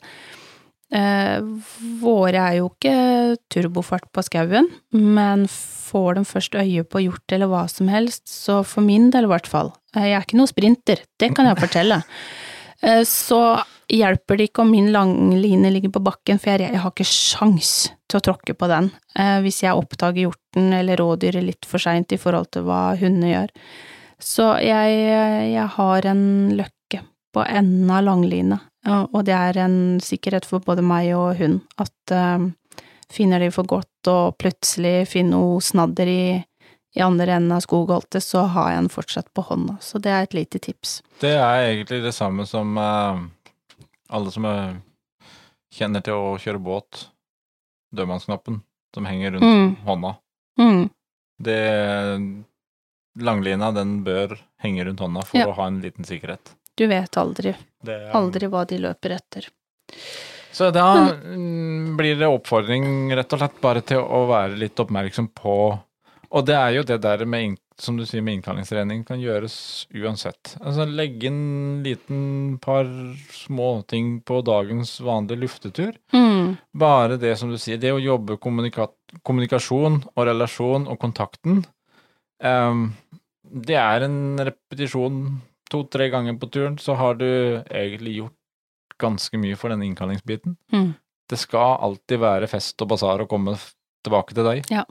våre 2.01 2.41
er 2.41 2.57
jo 2.59 2.69
ikke 2.71 3.37
turbofart 3.51 4.07
på 4.15 4.23
skauen, 4.25 4.69
men 4.95 5.45
får 5.49 6.17
de 6.17 6.25
først 6.27 6.57
øye 6.59 6.83
på 6.87 7.03
hjort 7.05 7.35
eller 7.35 7.51
hva 7.51 7.65
som 7.71 7.89
helst, 7.91 8.25
så 8.31 8.61
for 8.67 8.85
min 8.85 9.09
del 9.13 9.27
i 9.27 9.31
hvert 9.31 9.47
fall, 9.49 9.73
eh, 9.95 10.09
jeg 10.11 10.17
er 10.19 10.27
ikke 10.27 10.39
noe 10.39 10.51
sprinter, 10.51 11.01
det 11.21 11.33
kan 11.37 11.49
jeg 11.51 11.61
fortelle. 11.63 12.01
Eh, 12.83 13.05
Så 13.07 13.37
hjelper 13.87 14.37
det 14.37 14.49
ikke 14.49 14.61
om 14.65 14.71
min 14.73 14.89
langline 14.91 15.69
ligger 15.71 15.93
på 15.95 16.01
bakken, 16.03 16.37
for 16.37 16.51
jeg, 16.51 16.73
jeg 16.73 16.81
har 16.83 16.91
ikke 16.91 17.07
sjans 17.07 17.69
til 18.11 18.19
å 18.19 18.23
tråkke 18.27 18.53
på 18.53 18.67
den 18.69 18.89
eh, 19.15 19.39
hvis 19.41 19.61
jeg 19.63 19.79
oppdager 19.79 20.25
hjorten 20.25 20.73
eller 20.75 20.99
rådyret 20.99 21.47
litt 21.47 21.65
for 21.65 21.81
seint 21.81 22.11
i 22.11 22.19
forhold 22.19 22.51
til 22.51 22.67
hva 22.67 22.91
hundene 22.99 23.31
gjør. 23.31 23.53
Så 24.21 24.49
jeg, 24.61 24.99
jeg 25.55 25.67
har 25.77 26.09
en 26.11 26.25
løkke 26.59 26.74
på 27.35 27.43
enden 27.43 27.91
av 27.91 28.05
langline, 28.07 28.57
og 28.87 29.21
det 29.27 29.33
er 29.35 29.57
en 29.65 29.77
sikkerhet 30.03 30.45
for 30.47 30.63
både 30.63 30.83
meg 30.85 31.09
og 31.17 31.35
hun 31.39 31.57
at 31.81 32.13
eh, 32.15 32.45
finner 33.11 33.41
de 33.43 33.49
for 33.53 33.67
godt 33.69 34.09
og 34.11 34.37
plutselig 34.41 35.07
finner 35.11 35.35
noe 35.39 35.61
snadder 35.63 36.07
i, 36.11 36.21
i 36.95 37.01
andre 37.03 37.35
enden 37.37 37.55
av 37.57 37.63
skogholtet, 37.65 38.23
så 38.23 38.45
har 38.53 38.71
jeg 38.71 38.83
den 38.83 38.91
fortsatt 38.93 39.27
på 39.35 39.43
hånda. 39.49 39.75
Så 39.83 39.99
det 40.01 40.13
er 40.13 40.23
et 40.27 40.37
lite 40.37 40.61
tips. 40.63 40.99
Det 41.21 41.33
er 41.35 41.65
egentlig 41.73 42.01
det 42.05 42.13
samme 42.15 42.45
som 42.49 42.77
uh, 42.79 43.19
alle 44.15 44.31
som 44.33 44.45
er, 44.49 44.77
kjenner 45.75 46.05
til 46.05 46.15
å 46.15 46.35
kjøre 46.41 46.61
båt. 46.63 47.07
Dødmannsknappen 47.95 48.61
som 48.95 49.05
henger 49.09 49.35
rundt 49.35 49.43
Mm. 49.49 49.75
hånda. 49.85 50.15
Mm. 50.61 50.83
Det 51.43 51.59
Langlina, 53.19 53.71
den 53.71 54.03
bør 54.03 54.35
henge 54.63 54.85
rundt 54.85 54.99
hånda 54.99 55.23
for 55.25 55.39
Ja. 55.39 55.47
å 55.47 55.55
ha 55.55 55.67
en 55.67 55.81
liten 55.81 56.03
sikkerhet. 56.07 56.53
Du 56.75 56.87
vet 56.91 57.17
aldri, 57.17 57.55
Det 57.85 57.93
er- 57.95 58.11
aldri 58.17 58.47
hva 58.51 58.65
de 58.67 58.77
løper 58.83 59.15
etter. 59.15 59.47
Så 60.51 60.71
da 60.71 61.11
mm, 61.11 61.95
blir 61.97 62.15
det 62.19 62.27
oppfordring 62.31 63.11
rett 63.15 63.33
og 63.35 63.39
slett 63.41 63.61
bare 63.61 63.81
til 63.83 63.99
å 63.99 64.25
være 64.29 64.55
litt 64.59 64.79
oppmerksom 64.79 65.27
på 65.35 65.55
Og 66.31 66.45
det 66.47 66.55
er 66.55 66.71
jo 66.75 66.83
det 66.83 66.97
der 67.03 67.23
med, 67.25 67.57
som 67.79 67.95
du 67.95 68.03
sier, 68.05 68.21
med 68.25 68.39
innkallingstrening 68.39 69.05
kan 69.07 69.19
gjøres 69.21 69.85
uansett. 69.93 70.55
Altså 70.59 70.83
legge 70.89 71.29
inn 71.29 71.83
liten 71.85 72.57
par 72.59 72.83
småting 73.31 74.21
på 74.25 74.41
dagens 74.43 74.97
vanlige 75.05 75.39
luftetur. 75.39 75.93
Mm. 76.11 76.57
Bare 76.75 77.19
det 77.21 77.37
som 77.39 77.51
du 77.53 77.57
sier, 77.61 77.77
det 77.79 77.93
å 77.93 78.01
jobbe 78.01 78.39
kommunika 78.41 78.89
kommunikasjon 79.23 80.01
og 80.15 80.25
relasjon 80.27 80.89
og 80.91 80.99
kontakten. 80.99 81.63
Um, 82.43 82.95
det 83.45 83.77
er 83.79 84.07
en 84.09 84.35
repetisjon 84.49 85.21
to-tre 85.71 86.09
ganger 86.13 86.37
på 86.39 86.49
turen, 86.53 86.77
så 86.77 86.97
har 86.99 87.17
du 87.19 87.27
egentlig 87.69 88.19
gjort 88.19 88.37
ganske 89.01 89.39
mye 89.41 89.57
for 89.59 89.73
denne 89.73 89.87
innkallingsbiten. 89.87 90.55
Mm. 90.73 90.93
Det 91.29 91.39
skal 91.41 91.79
alltid 91.83 92.21
være 92.21 92.49
fest 92.49 92.81
og 92.83 92.91
basar 92.93 93.23
å 93.23 93.29
komme 93.29 93.55
tilbake 94.05 94.37
til 94.37 94.47
deg. 94.47 94.69
Ja. 94.71 94.85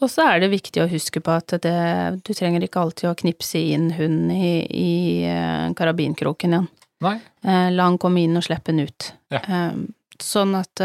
Og 0.00 0.08
så 0.08 0.24
er 0.32 0.40
det 0.40 0.50
viktig 0.54 0.80
å 0.82 0.88
huske 0.90 1.20
på 1.20 1.32
at 1.36 1.52
det, 1.62 1.76
du 2.24 2.32
trenger 2.32 2.64
ikke 2.64 2.82
alltid 2.82 3.10
å 3.10 3.16
knipse 3.20 3.60
inn 3.60 3.90
hunden 3.98 4.32
i, 4.32 4.54
i 4.64 4.92
eh, 5.28 5.66
karabinkroken 5.76 6.56
igjen. 6.56 6.68
Nei. 7.04 7.18
Eh, 7.44 7.68
la 7.72 7.88
han 7.88 8.00
komme 8.00 8.24
inn 8.24 8.38
og 8.40 8.46
slippe 8.46 8.72
den 8.72 8.88
ut. 8.88 9.10
Ja. 9.32 9.42
Eh, 9.44 9.76
sånn 10.20 10.56
at 10.56 10.82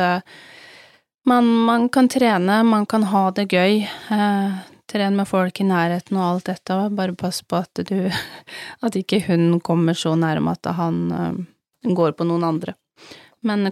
man, 1.28 1.48
man 1.68 1.88
kan 1.92 2.08
trene, 2.12 2.62
man 2.64 2.86
kan 2.88 3.08
ha 3.12 3.24
det 3.36 3.50
gøy. 3.52 3.82
Tren 4.92 5.16
med 5.18 5.28
folk 5.28 5.60
i 5.60 5.66
nærheten 5.66 6.18
og 6.20 6.26
alt 6.28 6.50
dette, 6.52 6.78
bare 6.94 7.16
pass 7.18 7.42
på 7.42 7.58
at 7.58 7.82
du 7.90 7.98
At 8.86 8.98
ikke 9.00 9.24
hunden 9.28 9.60
kommer 9.64 9.98
så 9.98 10.14
nærme 10.20 10.54
at 10.54 10.70
han 10.78 11.00
eh, 11.12 11.94
går 11.96 12.14
på 12.18 12.28
noen 12.28 12.46
andre. 12.46 12.76
Men 13.46 13.72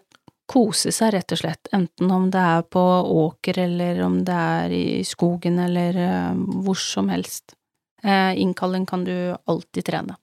kose 0.50 0.92
seg, 0.94 1.14
rett 1.16 1.34
og 1.34 1.40
slett. 1.40 1.70
Enten 1.74 2.12
om 2.12 2.30
det 2.34 2.42
er 2.42 2.66
på 2.68 2.82
åker, 3.26 3.64
eller 3.66 4.02
om 4.06 4.20
det 4.26 4.40
er 4.58 4.76
i 4.76 4.86
skogen, 5.08 5.60
eller 5.64 5.98
eh, 5.98 6.44
hvor 6.66 6.80
som 6.80 7.10
helst. 7.14 7.56
Eh, 8.04 8.34
innkalling 8.42 8.86
kan 8.90 9.06
du 9.08 9.16
alltid 9.46 9.88
trene. 9.88 10.18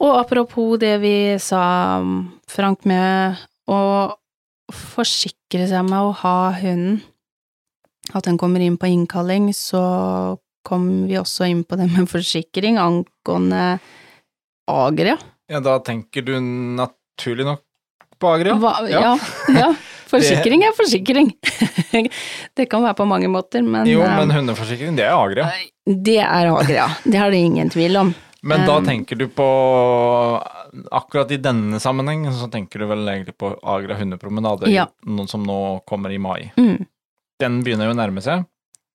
Og 0.00 0.16
apropos 0.16 0.78
det 0.80 0.96
vi 1.02 1.14
sa, 1.42 2.00
Frank, 2.48 2.86
med 2.88 3.36
å 3.68 3.80
forsikre 4.72 5.66
seg 5.68 5.84
med 5.90 6.00
å 6.00 6.14
ha 6.22 6.36
hunden, 6.56 7.02
at 8.14 8.26
den 8.26 8.38
kommer 8.40 8.60
inn 8.64 8.78
på 8.80 8.88
innkalling, 8.90 9.50
så 9.56 10.38
kom 10.66 11.06
vi 11.08 11.18
også 11.18 11.48
inn 11.48 11.64
på 11.64 11.78
det 11.80 11.88
med 11.92 12.08
forsikring 12.10 12.78
angående 12.80 13.78
Agria. 14.70 15.16
Ja, 15.50 15.60
da 15.64 15.78
tenker 15.82 16.22
du 16.22 16.34
naturlig 16.40 17.46
nok 17.48 17.62
på 18.20 18.34
Agria? 18.34 18.54
Hva, 18.60 18.74
ja. 18.90 19.16
ja. 19.56 19.70
Forsikring 20.10 20.64
er 20.66 20.72
forsikring. 20.74 21.28
det 22.58 22.64
kan 22.66 22.82
være 22.82 22.96
på 22.98 23.06
mange 23.06 23.28
måter, 23.30 23.62
men 23.62 23.86
Jo, 23.86 24.00
eh, 24.02 24.16
men 24.18 24.32
hundeforsikring, 24.34 24.96
det 24.98 25.04
er 25.06 25.14
Agria. 25.14 25.46
Det 25.86 26.18
er 26.18 26.50
Agria. 26.50 26.88
Det 27.04 27.20
har 27.20 27.30
det 27.30 27.38
ingen 27.46 27.70
tvil 27.70 27.96
om. 28.00 28.10
Men 28.42 28.64
da 28.66 28.78
Um, 28.78 28.86
tenker 28.86 29.18
du 29.20 29.26
på 29.28 29.46
Akkurat 30.96 31.30
i 31.30 31.36
denne 31.36 31.76
sammenheng 31.82 32.24
så 32.32 32.48
tenker 32.50 32.80
du 32.80 32.86
vel 32.88 33.04
egentlig 33.10 33.36
på 33.38 33.52
Agra 33.62 33.94
hundepromenade, 33.98 34.70
Ja. 34.70 34.86
som 35.28 35.42
nå 35.44 35.80
kommer 35.86 36.10
i 36.10 36.18
mai. 36.18 36.52
Mm. 36.56 36.86
Den 37.40 37.60
begynner 37.64 37.88
jo 37.88 37.94
å 37.94 37.98
nærme 37.98 38.22
seg. 38.24 38.44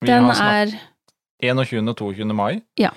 Vi 0.03 0.09
Den 0.11 0.29
har 0.29 0.65
er 0.65 0.73
21. 1.43 1.89
og 1.91 1.97
22. 1.97 2.31
mai. 2.37 2.61
Ja. 2.79 2.91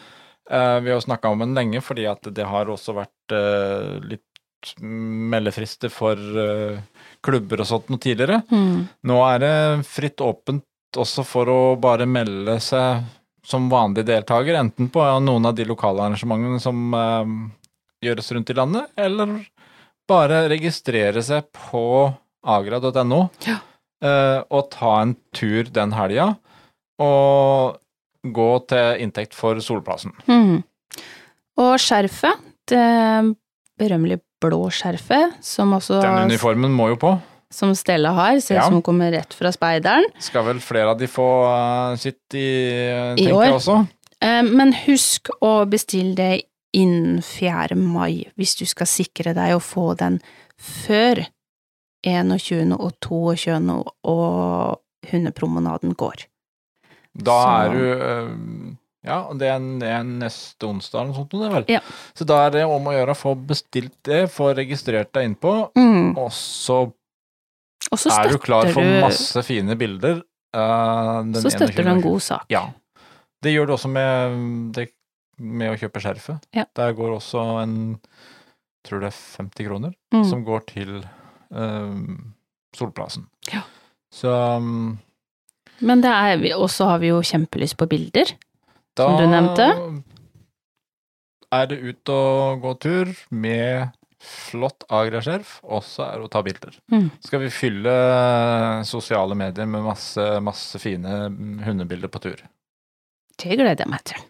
Uh, 0.49 0.79
vi 0.85 0.93
har 0.93 1.01
snakka 1.05 1.29
om 1.33 1.43
den 1.45 1.57
lenge, 1.57 1.83
fordi 1.85 2.07
at 2.09 2.25
det 2.35 2.47
har 2.49 2.71
også 2.73 2.95
vært 2.97 3.35
uh, 3.37 3.99
litt 4.05 4.25
meldefrister 4.83 5.93
for 5.93 6.17
uh, 6.19 6.81
klubber 7.25 7.63
og 7.63 7.69
sånt 7.69 7.93
noe 7.93 8.01
tidligere. 8.03 8.41
mm, 8.51 8.79
Nå 9.09 9.19
er 9.29 9.45
det 9.45 9.55
fritt 9.87 10.25
åpent 10.25 10.65
også 10.99 11.23
for 11.29 11.53
å 11.53 11.61
bare 11.81 12.09
melde 12.09 12.57
seg 12.65 13.05
som 13.45 13.69
vanlig 13.71 14.07
deltaker, 14.09 14.57
enten 14.59 14.89
på 14.93 15.05
noen 15.25 15.47
av 15.49 15.55
de 15.57 15.65
lokale 15.69 16.05
arrangementene 16.05 16.59
som 16.61 16.91
gjøres 18.05 18.33
rundt 18.35 18.51
i 18.53 18.57
landet, 18.57 18.91
eller 18.99 19.39
bare 20.09 20.43
registrere 20.53 21.23
seg 21.25 21.49
på 21.55 21.85
agra.no 22.45 23.21
Ja. 23.47 23.61
Eh, 24.03 24.41
og 24.51 24.71
ta 24.75 25.01
en 25.03 25.17
tur 25.35 25.65
den 25.75 25.93
helga, 25.97 26.37
og 27.03 27.79
gå 28.35 28.49
til 28.69 29.03
inntekt 29.05 29.35
for 29.35 29.61
Solplassen. 29.63 30.13
mm. 30.27 30.63
Og 31.59 31.73
skjerfet, 31.83 32.39
det 32.71 33.35
berømmelige 33.79 34.21
blå 34.43 34.69
skjerfet, 34.71 35.33
som 35.43 35.73
også 35.75 36.01
Den 36.03 36.29
uniformen 36.31 36.71
må 36.75 36.91
jo 36.93 36.97
på. 37.03 37.13
som 37.51 37.73
Stella 37.75 38.13
har, 38.13 38.39
ser 38.41 38.55
ut 38.57 38.59
Ja. 38.61 38.65
som 38.67 38.75
hun 38.75 38.83
kommer 38.83 39.11
rett 39.11 39.33
fra 39.35 39.51
speideren. 39.51 40.05
Skal 40.21 40.45
vel 40.45 40.61
flere 40.61 40.91
av 40.91 40.99
de 40.99 41.07
få 41.07 41.27
eh, 41.49 41.97
sitt 41.97 42.35
i, 42.35 43.25
I 43.25 43.33
år. 43.33 43.45
jeg 43.45 43.55
også. 43.55 43.79
Eh, 44.21 44.43
Men 44.43 44.73
husk 44.87 45.31
å 45.43 45.65
bestille 45.67 46.15
det 46.15 46.43
innen 46.75 47.23
4. 47.23 47.75
mai, 47.75 48.27
hvis 48.37 48.55
du 48.59 48.67
skal 48.67 48.87
sikre 48.87 49.33
deg 49.35 49.57
å 49.57 49.61
få 49.61 49.97
den 49.97 50.21
før 50.61 51.25
21. 52.07 52.73
og 52.79 52.93
22. 53.01 53.85
og 54.05 54.81
hundepromenaden 55.11 55.95
går. 55.95 56.27
Da 57.19 57.39
Så- 57.43 57.49
er 57.65 57.73
du 57.73 57.85
øh, 58.03 58.77
Ja, 59.09 59.23
det 59.33 59.47
er, 59.49 59.59
det 59.81 59.89
er 59.89 60.03
neste 60.05 60.67
onsdag 60.67 60.99
eller 61.01 61.13
noe 61.13 61.17
sånt, 61.17 61.31
det 61.31 61.51
vel. 61.53 61.65
Ja. 61.71 61.81
Så 62.19 62.27
da 62.27 62.41
er 62.47 62.51
det 62.51 62.65
om 62.67 62.85
å 62.91 62.93
gjøre 62.93 63.15
å 63.15 63.17
få 63.17 63.35
bestilt 63.47 63.95
det, 64.05 64.25
få 64.31 64.51
registrert 64.59 65.13
deg 65.15 65.25
innpå, 65.31 65.71
Mm. 65.79 66.19
og 66.19 66.31
så 66.33 66.81
er 68.19 68.29
du 68.29 68.39
klar 68.39 68.69
for 68.75 68.83
masse 69.01 69.43
fine 69.47 69.77
bilder. 69.79 70.23
Uh, 70.55 71.23
den 71.23 71.41
Så 71.41 71.51
støtter 71.55 71.85
du 71.85 71.89
en 71.91 72.03
god 72.03 72.21
sak. 72.21 72.45
Ja. 72.51 72.67
Det 73.41 73.53
gjør 73.55 73.67
du 73.67 73.73
også 73.77 73.89
med, 73.89 74.73
det, 74.75 74.89
med 75.39 75.71
å 75.73 75.79
kjøpe 75.79 76.03
skjerfet. 76.03 76.43
Ja. 76.53 76.65
Der 76.75 76.93
går 76.93 77.15
også 77.21 77.63
en 77.63 78.01
tror 78.85 79.01
det 79.01 79.13
er 79.13 79.17
50 79.45 79.65
kroner, 79.69 79.95
Mm. 80.13 80.25
som 80.29 80.45
går 80.45 80.67
til 80.67 81.05
Solplassen. 82.77 83.25
Ja. 83.53 83.63
Så 84.13 84.33
um, 84.33 84.99
Men 85.81 86.03
det 86.05 86.13
er 86.13 86.45
og 86.57 86.69
så 86.73 86.91
har 86.93 87.03
vi 87.03 87.13
jo 87.13 87.23
kjempelyst 87.25 87.79
på 87.81 87.89
bilder. 87.91 88.35
Da 88.99 89.07
Som 89.07 89.19
du 89.21 89.27
nevnte. 89.31 89.69
er 91.53 91.67
det 91.71 91.79
ut 91.79 92.13
og 92.13 92.61
gå 92.65 92.75
tur 92.83 93.13
med 93.31 93.95
flott 94.19 94.83
agraskjerf, 94.91 95.61
og 95.63 95.85
så 95.87 96.09
er 96.09 96.19
det 96.19 96.27
å 96.27 96.33
ta 96.33 96.43
bilder. 96.43 96.75
Mm. 96.91 97.07
Skal 97.23 97.45
vi 97.45 97.53
fylle 97.55 97.95
sosiale 98.89 99.37
medier 99.39 99.69
med 99.71 99.87
masse, 99.87 100.25
masse 100.43 100.81
fine 100.83 101.29
hundebilder 101.65 102.11
på 102.11 102.23
tur. 102.27 102.43
Det 103.39 103.55
gleder 103.55 103.85
jeg 103.85 103.93
meg 103.93 104.03
til. 104.11 104.25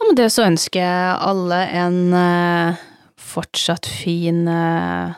Og 0.00 0.10
med 0.10 0.20
det 0.20 0.28
så 0.32 0.44
ønsker 0.48 0.84
jeg 0.84 1.16
alle 1.30 1.60
en 1.80 1.98
eh, 2.16 2.84
fortsatt 3.20 3.88
fin 3.88 4.46
eh, 4.48 5.16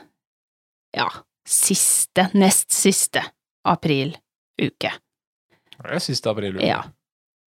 ja, 0.96 1.08
siste, 1.48 2.28
nest 2.34 2.70
siste 2.72 3.22
apriluke. 3.68 4.92
Det 5.82 5.96
er 5.96 6.02
siste 6.02 6.30
april. 6.30 6.60
Ja. 6.62 6.82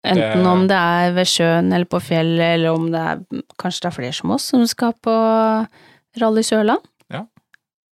Enten 0.05 0.43
Det- 0.43 0.47
om 0.51 0.67
det 0.69 0.77
er 0.77 1.13
ved 1.17 1.27
sjøen 1.27 1.73
eller 1.73 1.87
på 1.89 2.01
fjellet, 2.03 2.55
eller 2.59 2.75
om 2.75 2.91
det 2.93 3.01
er 3.01 3.23
kanskje 3.59 3.81
det 3.81 3.91
er 3.93 3.97
flere 3.97 4.13
som 4.13 4.31
oss 4.35 4.43
som 4.53 4.67
skal 4.67 4.93
på 5.01 5.15
Rally 6.21 6.43
Sørland. 6.43 6.81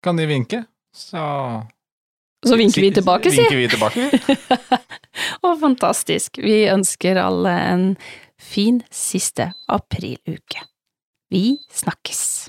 Kan 0.02 0.16
de 0.16 0.26
vinke, 0.26 0.66
så 0.92 1.62
Så 2.44 2.56
vinker 2.58 2.80
vi 2.82 2.90
tilbake, 2.90 3.30
si! 3.30 3.36
Vinker 3.38 3.56
vi 3.56 3.68
tilbake. 3.68 4.02
Å, 5.46 5.52
fantastisk. 5.60 6.38
Vi 6.42 6.64
ønsker 6.66 7.16
alle 7.22 7.52
en 7.70 7.84
fin 8.36 8.82
siste 8.90 9.52
apriluke. 9.70 10.64
Vi 11.30 11.56
snakkes. 11.70 12.48